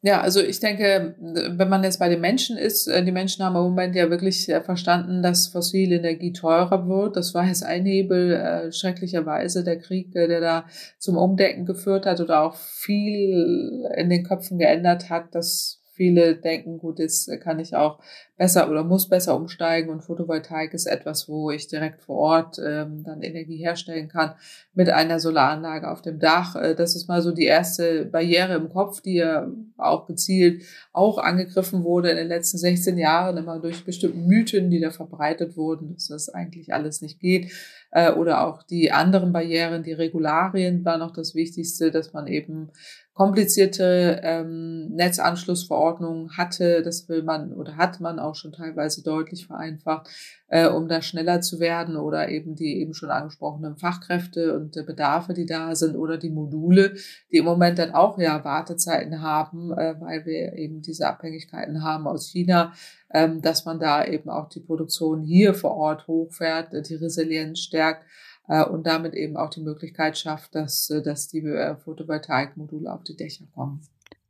Ja, 0.00 0.20
also 0.20 0.40
ich 0.40 0.60
denke, 0.60 1.16
wenn 1.18 1.68
man 1.68 1.82
jetzt 1.82 1.98
bei 1.98 2.08
den 2.08 2.20
Menschen 2.20 2.56
ist, 2.56 2.86
äh, 2.86 3.04
die 3.04 3.10
Menschen 3.10 3.44
haben 3.44 3.56
im 3.56 3.62
Moment 3.62 3.96
ja 3.96 4.08
wirklich 4.10 4.48
äh, 4.48 4.60
verstanden, 4.60 5.22
dass 5.22 5.48
fossile 5.48 5.96
Energie 5.96 6.32
teurer 6.32 6.88
wird. 6.88 7.16
Das 7.16 7.34
war 7.34 7.44
jetzt 7.44 7.64
ein 7.64 7.84
Hebel, 7.84 8.32
äh, 8.32 8.70
schrecklicherweise 8.70 9.64
der 9.64 9.80
Krieg, 9.80 10.12
der 10.12 10.40
da 10.40 10.66
zum 10.98 11.16
Umdenken 11.16 11.66
geführt 11.66 12.06
hat 12.06 12.20
oder 12.20 12.42
auch 12.42 12.54
viel 12.54 13.88
in 13.96 14.08
den 14.08 14.22
Köpfen 14.22 14.58
geändert 14.58 15.10
hat, 15.10 15.34
dass 15.34 15.77
viele 15.98 16.36
denken, 16.36 16.78
gut, 16.78 17.00
jetzt 17.00 17.28
kann 17.40 17.58
ich 17.58 17.74
auch 17.74 17.98
besser 18.38 18.70
oder 18.70 18.84
muss 18.84 19.08
besser 19.08 19.36
umsteigen 19.36 19.90
und 19.90 20.04
Photovoltaik 20.04 20.72
ist 20.72 20.86
etwas, 20.86 21.28
wo 21.28 21.50
ich 21.50 21.66
direkt 21.66 22.00
vor 22.00 22.16
Ort 22.16 22.60
ähm, 22.64 23.02
dann 23.04 23.20
Energie 23.20 23.56
herstellen 23.56 24.08
kann 24.08 24.34
mit 24.74 24.88
einer 24.88 25.18
Solaranlage 25.18 25.90
auf 25.90 26.02
dem 26.02 26.20
Dach. 26.20 26.54
Äh, 26.54 26.76
das 26.76 26.94
ist 26.94 27.08
mal 27.08 27.20
so 27.20 27.32
die 27.32 27.46
erste 27.46 28.04
Barriere 28.04 28.54
im 28.54 28.68
Kopf, 28.68 29.00
die 29.00 29.16
ja 29.16 29.48
auch 29.76 30.06
gezielt 30.06 30.62
auch 30.92 31.18
angegriffen 31.18 31.82
wurde 31.82 32.10
in 32.10 32.16
den 32.16 32.28
letzten 32.28 32.58
16 32.58 32.96
Jahren, 32.96 33.36
immer 33.36 33.58
durch 33.58 33.84
bestimmte 33.84 34.16
Mythen, 34.18 34.70
die 34.70 34.80
da 34.80 34.90
verbreitet 34.90 35.56
wurden, 35.56 35.94
dass 35.94 36.06
das 36.06 36.28
eigentlich 36.28 36.72
alles 36.72 37.02
nicht 37.02 37.18
geht. 37.18 37.52
Äh, 37.90 38.12
oder 38.12 38.46
auch 38.46 38.62
die 38.62 38.92
anderen 38.92 39.32
Barrieren, 39.32 39.82
die 39.82 39.92
Regularien 39.92 40.84
war 40.84 40.98
noch 40.98 41.12
das 41.12 41.34
Wichtigste, 41.34 41.90
dass 41.90 42.12
man 42.12 42.28
eben 42.28 42.70
komplizierte 43.18 44.20
ähm, 44.22 44.90
Netzanschlussverordnungen 44.90 46.36
hatte. 46.36 46.82
Das 46.82 47.08
will 47.08 47.24
man 47.24 47.52
oder 47.52 47.76
hat 47.76 47.98
man 47.98 48.20
auch 48.20 48.36
schon 48.36 48.52
teilweise 48.52 49.02
deutlich 49.02 49.48
vereinfacht, 49.48 50.08
äh, 50.46 50.68
um 50.68 50.86
da 50.86 51.02
schneller 51.02 51.40
zu 51.40 51.58
werden 51.58 51.96
oder 51.96 52.28
eben 52.28 52.54
die 52.54 52.78
eben 52.78 52.94
schon 52.94 53.10
angesprochenen 53.10 53.76
Fachkräfte 53.76 54.56
und 54.56 54.76
äh, 54.76 54.84
Bedarfe, 54.84 55.34
die 55.34 55.46
da 55.46 55.74
sind 55.74 55.96
oder 55.96 56.16
die 56.16 56.30
Module, 56.30 56.94
die 57.32 57.38
im 57.38 57.44
Moment 57.44 57.80
dann 57.80 57.90
auch 57.90 58.20
ja 58.20 58.44
Wartezeiten 58.44 59.20
haben, 59.20 59.72
äh, 59.72 59.96
weil 59.98 60.24
wir 60.24 60.52
eben 60.52 60.80
diese 60.80 61.08
Abhängigkeiten 61.08 61.82
haben 61.82 62.06
aus 62.06 62.30
China, 62.30 62.72
ähm, 63.12 63.42
dass 63.42 63.64
man 63.64 63.80
da 63.80 64.04
eben 64.04 64.30
auch 64.30 64.48
die 64.48 64.60
Produktion 64.60 65.22
hier 65.22 65.54
vor 65.54 65.74
Ort 65.74 66.06
hochfährt, 66.06 66.68
die 66.88 66.94
Resilienz 66.94 67.58
stärkt 67.58 68.04
äh, 68.48 68.64
und 68.64 68.86
damit 68.86 69.14
eben 69.14 69.36
auch 69.36 69.50
die 69.50 69.60
Möglichkeit 69.60 70.18
schafft, 70.18 70.54
dass, 70.54 70.90
äh, 70.90 71.02
dass 71.02 71.28
die 71.28 71.40
äh, 71.40 71.76
Photovoltaikmodule 71.76 72.92
auf 72.92 73.04
die 73.04 73.16
Dächer 73.16 73.44
kommen. 73.54 73.82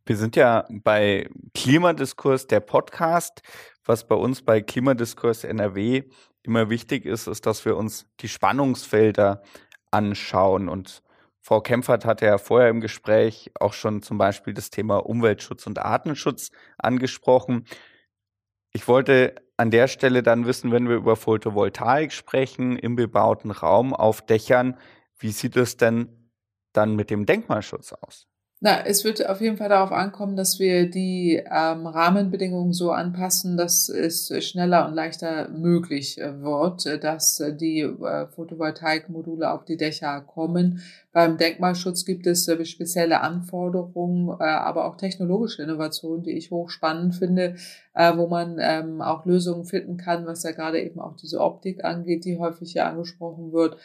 Wir 0.05 0.17
sind 0.17 0.37
ja 0.37 0.67
bei 0.71 1.29
Klimadiskurs 1.55 2.47
der 2.47 2.61
Podcast. 2.61 3.43
Was 3.85 4.07
bei 4.07 4.15
uns 4.15 4.43
bei 4.43 4.61
Klimadiskurs 4.61 5.45
NRW 5.45 6.03
immer 6.43 6.71
wichtig 6.71 7.05
ist, 7.05 7.27
ist, 7.27 7.47
dass 7.47 7.65
wir 7.65 7.77
uns 7.77 8.07
die 8.21 8.29
Spannungsfelder 8.29 9.43
anschauen. 9.91 10.69
Und 10.69 11.03
Frau 11.41 11.61
Kempfert 11.61 12.05
hatte 12.05 12.27
ja 12.27 12.39
vorher 12.39 12.71
im 12.71 12.81
Gespräch 12.81 13.51
auch 13.59 13.73
schon 13.73 14.03
zum 14.03 14.19
Beispiel 14.19 14.55
das 14.55 14.71
Thema 14.71 14.97
Umweltschutz 14.97 15.67
und 15.67 15.79
Artenschutz 15.79 16.51
angesprochen. 16.79 17.65
Ich 18.73 18.87
wollte 18.89 19.35
an 19.57 19.71
der 19.71 19.89
Stelle 19.89 20.23
dann 20.23 20.47
wissen, 20.47 20.71
wenn 20.73 20.89
wir 20.89 20.97
über 20.97 21.17
Photovoltaik 21.17 22.13
sprechen, 22.13 22.77
im 22.77 22.97
bebauten 22.97 23.51
Raum 23.51 23.93
auf 23.95 24.25
Dächern, 24.25 24.79
wie 25.19 25.33
sieht 25.33 25.57
es 25.57 25.77
denn 25.77 26.31
dann 26.73 26.95
mit 26.95 27.11
dem 27.11 27.27
Denkmalschutz 27.27 27.93
aus? 27.93 28.28
Na, 28.61 28.85
es 28.85 29.05
wird 29.05 29.25
auf 29.25 29.41
jeden 29.41 29.57
Fall 29.57 29.69
darauf 29.69 29.93
ankommen, 29.93 30.35
dass 30.35 30.59
wir 30.59 30.91
die 30.91 31.41
ähm, 31.49 31.87
Rahmenbedingungen 31.87 32.73
so 32.73 32.91
anpassen, 32.91 33.57
dass 33.57 33.89
es 33.89 34.33
schneller 34.45 34.89
und 34.89 34.95
leichter 34.95 35.49
möglich 35.51 36.21
äh, 36.21 36.43
wird, 36.43 36.85
äh, 36.85 36.99
dass 36.99 37.39
äh, 37.39 37.55
die 37.55 37.83
äh, 37.83 38.27
Photovoltaikmodule 38.27 39.49
auf 39.53 39.65
die 39.65 39.77
Dächer 39.77 40.21
kommen. 40.23 40.83
Beim 41.13 41.37
Denkmalschutz 41.39 42.05
gibt 42.05 42.27
es 42.27 42.51
spezielle 42.65 43.23
Anforderungen, 43.23 44.31
aber 44.31 44.85
auch 44.85 44.97
technologische 44.97 45.63
Innovationen, 45.63 46.23
die 46.23 46.33
ich 46.33 46.53
hochspannend 46.53 47.15
finde, 47.17 47.57
wo 47.95 48.29
man 48.29 48.59
ähm, 48.61 49.01
auch 49.01 49.25
Lösungen 49.25 49.65
finden 49.65 49.97
kann, 49.97 50.27
was 50.27 50.45
ja 50.45 50.53
gerade 50.53 50.81
eben 50.81 51.01
auch 51.01 51.17
diese 51.17 51.41
Optik 51.41 51.83
angeht, 51.83 52.25
die 52.25 52.39
häufig 52.39 52.73
hier 52.73 52.87
angesprochen 52.87 53.53
wird, 53.53 53.79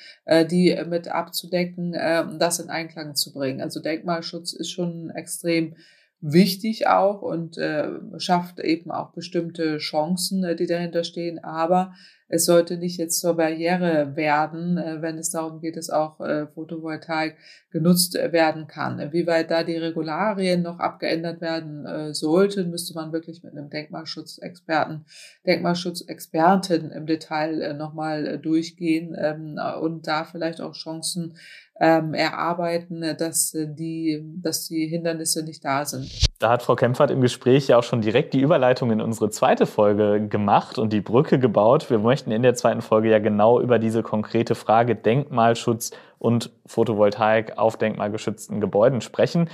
die 0.52 0.78
mit 0.88 1.08
abzudecken, 1.08 1.94
das 2.38 2.60
in 2.60 2.70
Einklang 2.70 3.16
zu 3.16 3.34
bringen. 3.34 3.62
Also 3.62 3.80
Denkmalschutz 3.80 4.54
ist 4.64 4.72
schon 4.72 5.10
extrem 5.12 5.76
wichtig 6.22 6.88
auch 6.88 7.22
und 7.22 7.58
äh, 7.58 7.90
schafft 8.18 8.60
eben 8.62 8.92
auch 8.92 9.12
bestimmte 9.12 9.78
Chancen, 9.78 10.44
äh, 10.44 10.56
die 10.56 10.68
dahinter 10.68 11.04
stehen. 11.04 11.44
Aber 11.44 11.94
es 12.30 12.46
sollte 12.46 12.78
nicht 12.78 12.98
jetzt 12.98 13.20
zur 13.20 13.36
Barriere 13.36 14.16
werden, 14.16 14.78
äh, 14.78 15.02
wenn 15.02 15.18
es 15.18 15.30
darum 15.30 15.60
geht, 15.60 15.78
dass 15.78 15.90
auch 15.90 16.20
äh, 16.20 16.48
Photovoltaik 16.48 17.38
genutzt 17.72 18.14
werden 18.14 18.68
kann. 18.68 19.12
Wie 19.12 19.28
weit 19.28 19.52
da 19.52 19.64
die 19.64 19.78
Regularien 19.78 20.62
noch 20.62 20.80
abgeändert 20.80 21.42
werden 21.42 21.86
äh, 21.86 22.14
sollten, 22.14 22.70
müsste 22.70 22.94
man 22.94 23.12
wirklich 23.12 23.44
mit 23.44 23.54
einem 23.54 23.70
Denkmalschutzexperten, 23.70 25.06
Denkmalschutzexperten 25.46 26.92
im 26.92 27.06
Detail 27.06 27.62
äh, 27.62 27.74
nochmal 27.74 28.28
äh, 28.28 28.40
durchgehen 28.40 29.16
ähm, 29.18 29.60
und 29.82 30.08
da 30.08 30.24
vielleicht 30.24 30.62
auch 30.62 30.74
Chancen 30.74 31.36
ähm, 31.80 32.14
erarbeiten, 32.14 33.04
äh, 33.04 33.16
dass 33.16 33.54
äh, 33.54 33.68
die, 33.68 34.24
dass 34.42 34.68
die 34.68 34.88
Hindernisse 34.88 35.44
nicht 35.44 35.66
da 35.66 35.86
sind. 35.86 36.10
Da 36.44 36.50
hat 36.50 36.62
Frau 36.62 36.76
Kempfert 36.76 37.10
im 37.10 37.22
Gespräch 37.22 37.70
ja 37.70 37.78
auch 37.78 37.84
schon 37.84 38.02
direkt 38.02 38.34
die 38.34 38.42
Überleitung 38.42 38.92
in 38.92 39.00
unsere 39.00 39.30
zweite 39.30 39.66
Folge 39.66 40.28
gemacht 40.28 40.78
und 40.78 40.92
die 40.92 41.00
Brücke 41.00 41.40
gebaut. 41.40 41.90
Wir 41.90 42.00
möchten 42.00 42.32
in 42.32 42.42
der 42.42 42.54
zweiten 42.54 42.82
Folge 42.82 43.10
ja 43.10 43.20
genau 43.20 43.62
über 43.62 43.80
diese 43.80 44.04
konkrete 44.04 44.54
Frage 44.54 44.94
Denkmalschutz 44.94 45.92
und 46.20 46.52
Photovoltaik 46.66 47.58
auf 47.58 47.78
denkmalgeschützten 47.78 48.60
Gebäuden 48.60 49.00
sprechen. 49.00 49.50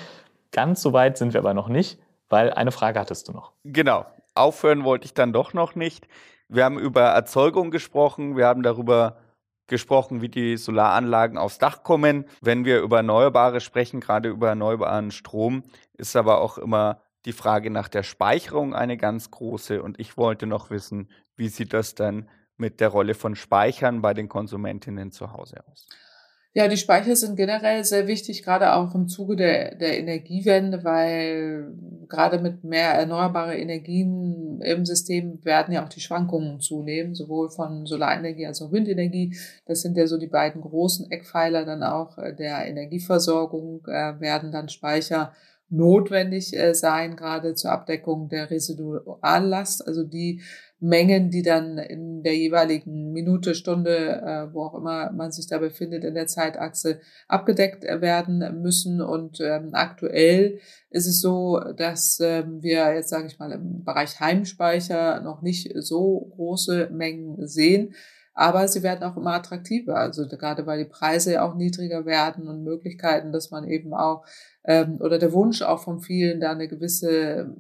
Ganz 0.52 0.82
so 0.82 0.92
weit 0.92 1.20
sind 1.20 1.34
wir 1.34 1.42
aber 1.42 1.54
noch 1.54 1.68
nicht, 1.68 2.00
weil 2.28 2.52
eine 2.52 2.72
Frage 2.72 3.00
hattest 3.00 3.28
du 3.28 3.34
noch. 3.34 3.52
Genau. 3.66 4.08
Aufhören 4.34 4.84
wollte 4.84 5.06
ich 5.06 5.14
dann 5.14 5.32
doch 5.32 5.54
noch 5.54 5.76
nicht. 5.76 6.08
Wir 6.48 6.66
haben 6.66 6.80
über 6.80 7.02
Erzeugung 7.02 7.70
gesprochen, 7.70 8.36
wir 8.36 8.48
haben 8.48 8.64
darüber 8.64 9.18
gesprochen, 9.68 10.22
wie 10.24 10.30
die 10.30 10.58
Solaranlagen 10.58 11.38
aufs 11.38 11.60
Dach 11.60 11.84
kommen. 11.84 12.26
Wenn 12.42 12.66
wir 12.66 12.82
über 12.82 12.98
Erneuerbare 12.98 13.62
sprechen, 13.62 14.00
gerade 14.00 14.30
über 14.30 14.50
erneuerbaren 14.50 15.12
Strom, 15.12 15.64
ist 16.00 16.16
aber 16.16 16.42
auch 16.42 16.58
immer 16.58 17.02
die 17.26 17.34
Frage 17.34 17.70
nach 17.70 17.90
der 17.90 18.04
Speicherung 18.04 18.74
eine 18.74 18.98
ganz 18.98 19.32
große. 19.32 19.84
Und 19.84 20.00
ich 20.00 20.18
wollte 20.18 20.46
noch 20.46 20.70
wissen, 20.70 21.10
wie 21.36 21.50
sieht 21.50 21.74
das 21.74 21.96
dann 21.96 22.30
mit 22.58 22.80
der 22.80 22.90
Rolle 22.90 23.14
von 23.14 23.36
Speichern 23.36 24.02
bei 24.02 24.14
den 24.14 24.30
Konsumentinnen 24.30 25.12
zu 25.12 25.32
Hause 25.32 25.64
aus? 25.70 25.88
Ja, 26.54 26.68
die 26.68 26.78
Speicher 26.78 27.16
sind 27.16 27.36
generell 27.36 27.86
sehr 27.86 28.08
wichtig, 28.08 28.42
gerade 28.42 28.74
auch 28.74 28.96
im 28.96 29.08
Zuge 29.08 29.36
der, 29.36 29.76
der 29.76 30.00
Energiewende, 30.00 30.84
weil 30.84 31.72
gerade 32.08 32.40
mit 32.40 32.64
mehr 32.64 32.90
erneuerbare 32.96 33.56
Energien 33.56 34.60
im 34.62 34.84
System 34.84 35.46
werden 35.46 35.76
ja 35.76 35.86
auch 35.86 35.90
die 35.90 36.00
Schwankungen 36.00 36.60
zunehmen, 36.60 37.14
sowohl 37.14 37.52
von 37.52 37.86
Solarenergie 37.86 38.48
als 38.48 38.64
auch 38.64 38.72
Windenergie. 38.72 39.38
Das 39.68 39.82
sind 39.82 39.96
ja 39.96 40.08
so 40.08 40.18
die 40.18 40.28
beiden 40.28 40.62
großen 40.62 41.12
Eckpfeiler 41.12 41.66
dann 41.66 41.84
auch 41.84 42.18
der 42.18 42.66
Energieversorgung, 42.66 43.86
äh, 43.86 44.20
werden 44.20 44.52
dann 44.52 44.70
Speicher 44.70 45.34
notwendig 45.70 46.56
äh, 46.58 46.74
sein, 46.74 47.16
gerade 47.16 47.56
zur 47.56 47.72
Abdeckung 47.72 48.30
der 48.30 48.50
Residuallast, 48.50 49.88
also 49.88 50.04
die 50.04 50.42
Mengen, 50.82 51.30
die 51.30 51.42
dann 51.42 51.78
in 51.78 52.24
der 52.24 52.38
jeweiligen 52.38 53.12
Minute, 53.12 53.54
Stunde, 53.54 54.22
äh, 54.22 54.54
wo 54.54 54.64
auch 54.64 54.76
immer 54.76 55.12
man 55.12 55.32
sich 55.32 55.48
da 55.48 55.58
befindet, 55.58 56.06
in 56.06 56.14
der 56.14 56.28
Zeitachse 56.28 57.02
abgedeckt 57.28 57.84
werden 57.84 58.62
müssen. 58.62 59.02
Und 59.02 59.42
ähm, 59.42 59.72
aktuell 59.74 60.60
ist 60.90 61.06
es 61.06 61.20
so, 61.20 61.60
dass 61.76 62.20
ähm, 62.22 62.64
wir 62.64 62.94
jetzt, 62.94 63.10
sage 63.10 63.28
ich 63.28 63.40
mal, 63.40 63.52
im 63.52 63.84
Bereich 63.84 64.22
Heimspeicher 64.22 65.20
noch 65.20 65.42
nicht 65.42 65.70
so 65.76 66.32
große 66.36 66.90
Mengen 66.92 67.46
sehen. 67.46 67.94
Aber 68.40 68.70
sie 68.70 68.84
werden 68.84 69.04
auch 69.04 69.18
immer 69.18 69.34
attraktiver, 69.34 69.98
also 69.98 70.26
gerade 70.26 70.66
weil 70.66 70.80
die 70.80 70.90
Preise 70.90 71.34
ja 71.34 71.42
auch 71.44 71.56
niedriger 71.56 72.06
werden 72.06 72.48
und 72.48 72.64
Möglichkeiten, 72.64 73.34
dass 73.34 73.52
man 73.52 73.68
eben 73.68 73.94
auch 73.94 74.24
ähm, 74.64 74.96
oder 75.02 75.20
der 75.20 75.34
Wunsch 75.34 75.62
auch 75.62 75.84
von 75.84 76.00
vielen, 76.00 76.40
da 76.40 76.52
eine 76.52 76.70
gewisse 76.70 77.54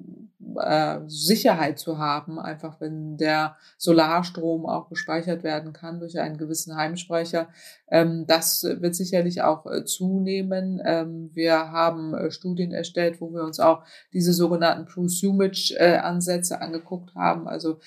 äh, 0.57 0.99
Sicherheit 1.07 1.79
zu 1.79 1.97
haben, 1.97 2.39
einfach 2.39 2.79
wenn 2.79 3.17
der 3.17 3.57
Solarstrom 3.77 4.65
auch 4.65 4.89
gespeichert 4.89 5.43
werden 5.43 5.73
kann 5.73 5.99
durch 5.99 6.19
einen 6.19 6.38
gewissen 6.38 6.75
Heimspeicher. 6.75 7.49
Ähm, 7.89 8.25
das 8.27 8.63
wird 8.63 8.95
sicherlich 8.95 9.41
auch 9.41 9.65
äh, 9.65 9.85
zunehmen. 9.85 10.81
Ähm, 10.85 11.31
wir 11.33 11.71
haben 11.71 12.13
äh, 12.13 12.31
Studien 12.31 12.71
erstellt, 12.71 13.21
wo 13.21 13.33
wir 13.33 13.43
uns 13.43 13.59
auch 13.59 13.83
diese 14.13 14.33
sogenannten 14.33 14.85
Prosumage-Ansätze 14.85 16.62
angeguckt 16.62 17.15
haben. 17.15 17.47
Also 17.47 17.79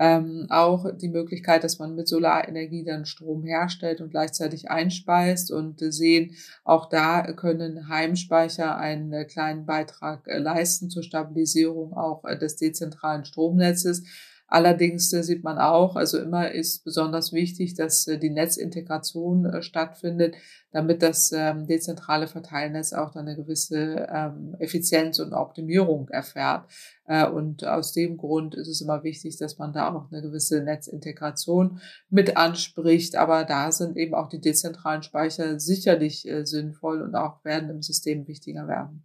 ähm, 0.00 0.46
auch 0.48 0.86
die 0.96 1.10
Möglichkeit, 1.10 1.62
dass 1.62 1.78
man 1.78 1.94
mit 1.94 2.08
Solarenergie 2.08 2.84
dann 2.84 3.04
Strom 3.04 3.44
herstellt 3.44 4.00
und 4.00 4.10
gleichzeitig 4.10 4.70
einspeist 4.70 5.52
und 5.52 5.80
sehen, 5.92 6.34
auch 6.64 6.88
da 6.88 7.30
können 7.32 7.86
Heimspeicher 7.90 8.78
einen 8.78 9.26
kleinen 9.26 9.66
Beitrag 9.66 10.22
leisten 10.26 10.88
zur 10.88 11.02
Stabilisierung 11.02 11.92
auch 11.92 12.09
äh, 12.24 12.38
des 12.38 12.56
dezentralen 12.56 13.24
Stromnetzes. 13.24 14.02
Allerdings 14.50 15.12
äh, 15.12 15.22
sieht 15.22 15.44
man 15.44 15.58
auch, 15.58 15.94
also 15.94 16.18
immer 16.18 16.50
ist 16.50 16.82
besonders 16.82 17.32
wichtig, 17.32 17.74
dass 17.74 18.08
äh, 18.08 18.18
die 18.18 18.30
Netzintegration 18.30 19.62
stattfindet, 19.62 20.34
damit 20.72 21.02
das 21.02 21.30
ähm, 21.32 21.68
dezentrale 21.68 22.26
Verteilnetz 22.26 22.92
auch 22.92 23.12
dann 23.12 23.28
eine 23.28 23.36
gewisse 23.36 24.08
ähm, 24.12 24.56
Effizienz 24.58 25.20
und 25.20 25.34
Optimierung 25.34 26.08
erfährt. 26.08 26.68
Äh, 27.06 27.28
und 27.28 27.64
aus 27.64 27.92
dem 27.92 28.16
Grund 28.16 28.56
ist 28.56 28.66
es 28.66 28.80
immer 28.80 29.04
wichtig, 29.04 29.36
dass 29.38 29.56
man 29.58 29.72
da 29.72 29.94
auch 29.94 30.10
eine 30.10 30.20
gewisse 30.20 30.64
Netzintegration 30.64 31.80
mit 32.08 32.36
anspricht. 32.36 33.14
Aber 33.14 33.44
da 33.44 33.70
sind 33.70 33.96
eben 33.96 34.14
auch 34.14 34.28
die 34.28 34.40
dezentralen 34.40 35.04
Speicher 35.04 35.60
sicherlich 35.60 36.28
sinnvoll 36.42 37.02
und 37.02 37.14
auch 37.14 37.44
werden 37.44 37.70
im 37.70 37.82
System 37.82 38.26
wichtiger 38.26 38.66
werden. 38.66 39.04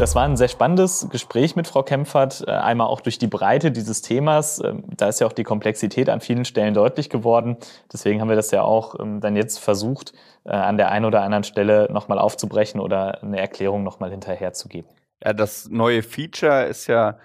Das 0.00 0.14
war 0.14 0.22
ein 0.22 0.38
sehr 0.38 0.48
spannendes 0.48 1.08
Gespräch 1.10 1.56
mit 1.56 1.66
Frau 1.66 1.82
Kempfert, 1.82 2.42
äh, 2.46 2.52
einmal 2.52 2.86
auch 2.86 3.02
durch 3.02 3.18
die 3.18 3.26
Breite 3.26 3.70
dieses 3.70 4.00
Themas. 4.00 4.58
Ähm, 4.64 4.82
da 4.96 5.08
ist 5.08 5.20
ja 5.20 5.26
auch 5.26 5.34
die 5.34 5.44
Komplexität 5.44 6.08
an 6.08 6.22
vielen 6.22 6.46
Stellen 6.46 6.72
deutlich 6.72 7.10
geworden. 7.10 7.58
Deswegen 7.92 8.22
haben 8.22 8.30
wir 8.30 8.36
das 8.36 8.50
ja 8.50 8.62
auch 8.62 8.98
ähm, 8.98 9.20
dann 9.20 9.36
jetzt 9.36 9.58
versucht, 9.58 10.14
äh, 10.44 10.52
an 10.52 10.78
der 10.78 10.90
einen 10.90 11.04
oder 11.04 11.20
anderen 11.20 11.44
Stelle 11.44 11.86
nochmal 11.92 12.18
aufzubrechen 12.18 12.80
oder 12.80 13.22
eine 13.22 13.38
Erklärung 13.38 13.82
nochmal 13.82 14.10
hinterherzugeben. 14.10 14.90
Ja, 15.22 15.34
das 15.34 15.68
neue 15.68 16.02
Feature 16.02 16.64
ist 16.64 16.86
ja 16.86 17.18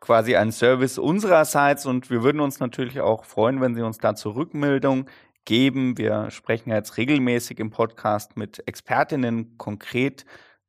quasi 0.00 0.34
ein 0.34 0.50
Service 0.50 0.98
unsererseits 0.98 1.86
und 1.86 2.10
wir 2.10 2.24
würden 2.24 2.40
uns 2.40 2.58
natürlich 2.58 3.00
auch 3.00 3.24
freuen, 3.24 3.60
wenn 3.60 3.76
Sie 3.76 3.82
uns 3.82 3.98
dazu 3.98 4.30
Rückmeldung 4.30 5.06
geben. 5.44 5.96
Wir 5.96 6.32
sprechen 6.32 6.70
jetzt 6.70 6.96
regelmäßig 6.96 7.60
im 7.60 7.70
Podcast 7.70 8.36
mit 8.36 8.66
Expertinnen 8.66 9.56
konkret 9.58 10.26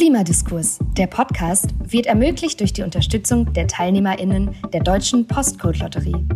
Klimadiskurs, 0.00 0.78
der 0.96 1.08
Podcast, 1.08 1.74
wird 1.84 2.06
ermöglicht 2.06 2.58
durch 2.60 2.72
die 2.72 2.80
Unterstützung 2.82 3.52
der 3.52 3.66
TeilnehmerInnen 3.66 4.56
der 4.72 4.82
Deutschen 4.82 5.26
Postcode-Lotterie. 5.26 6.26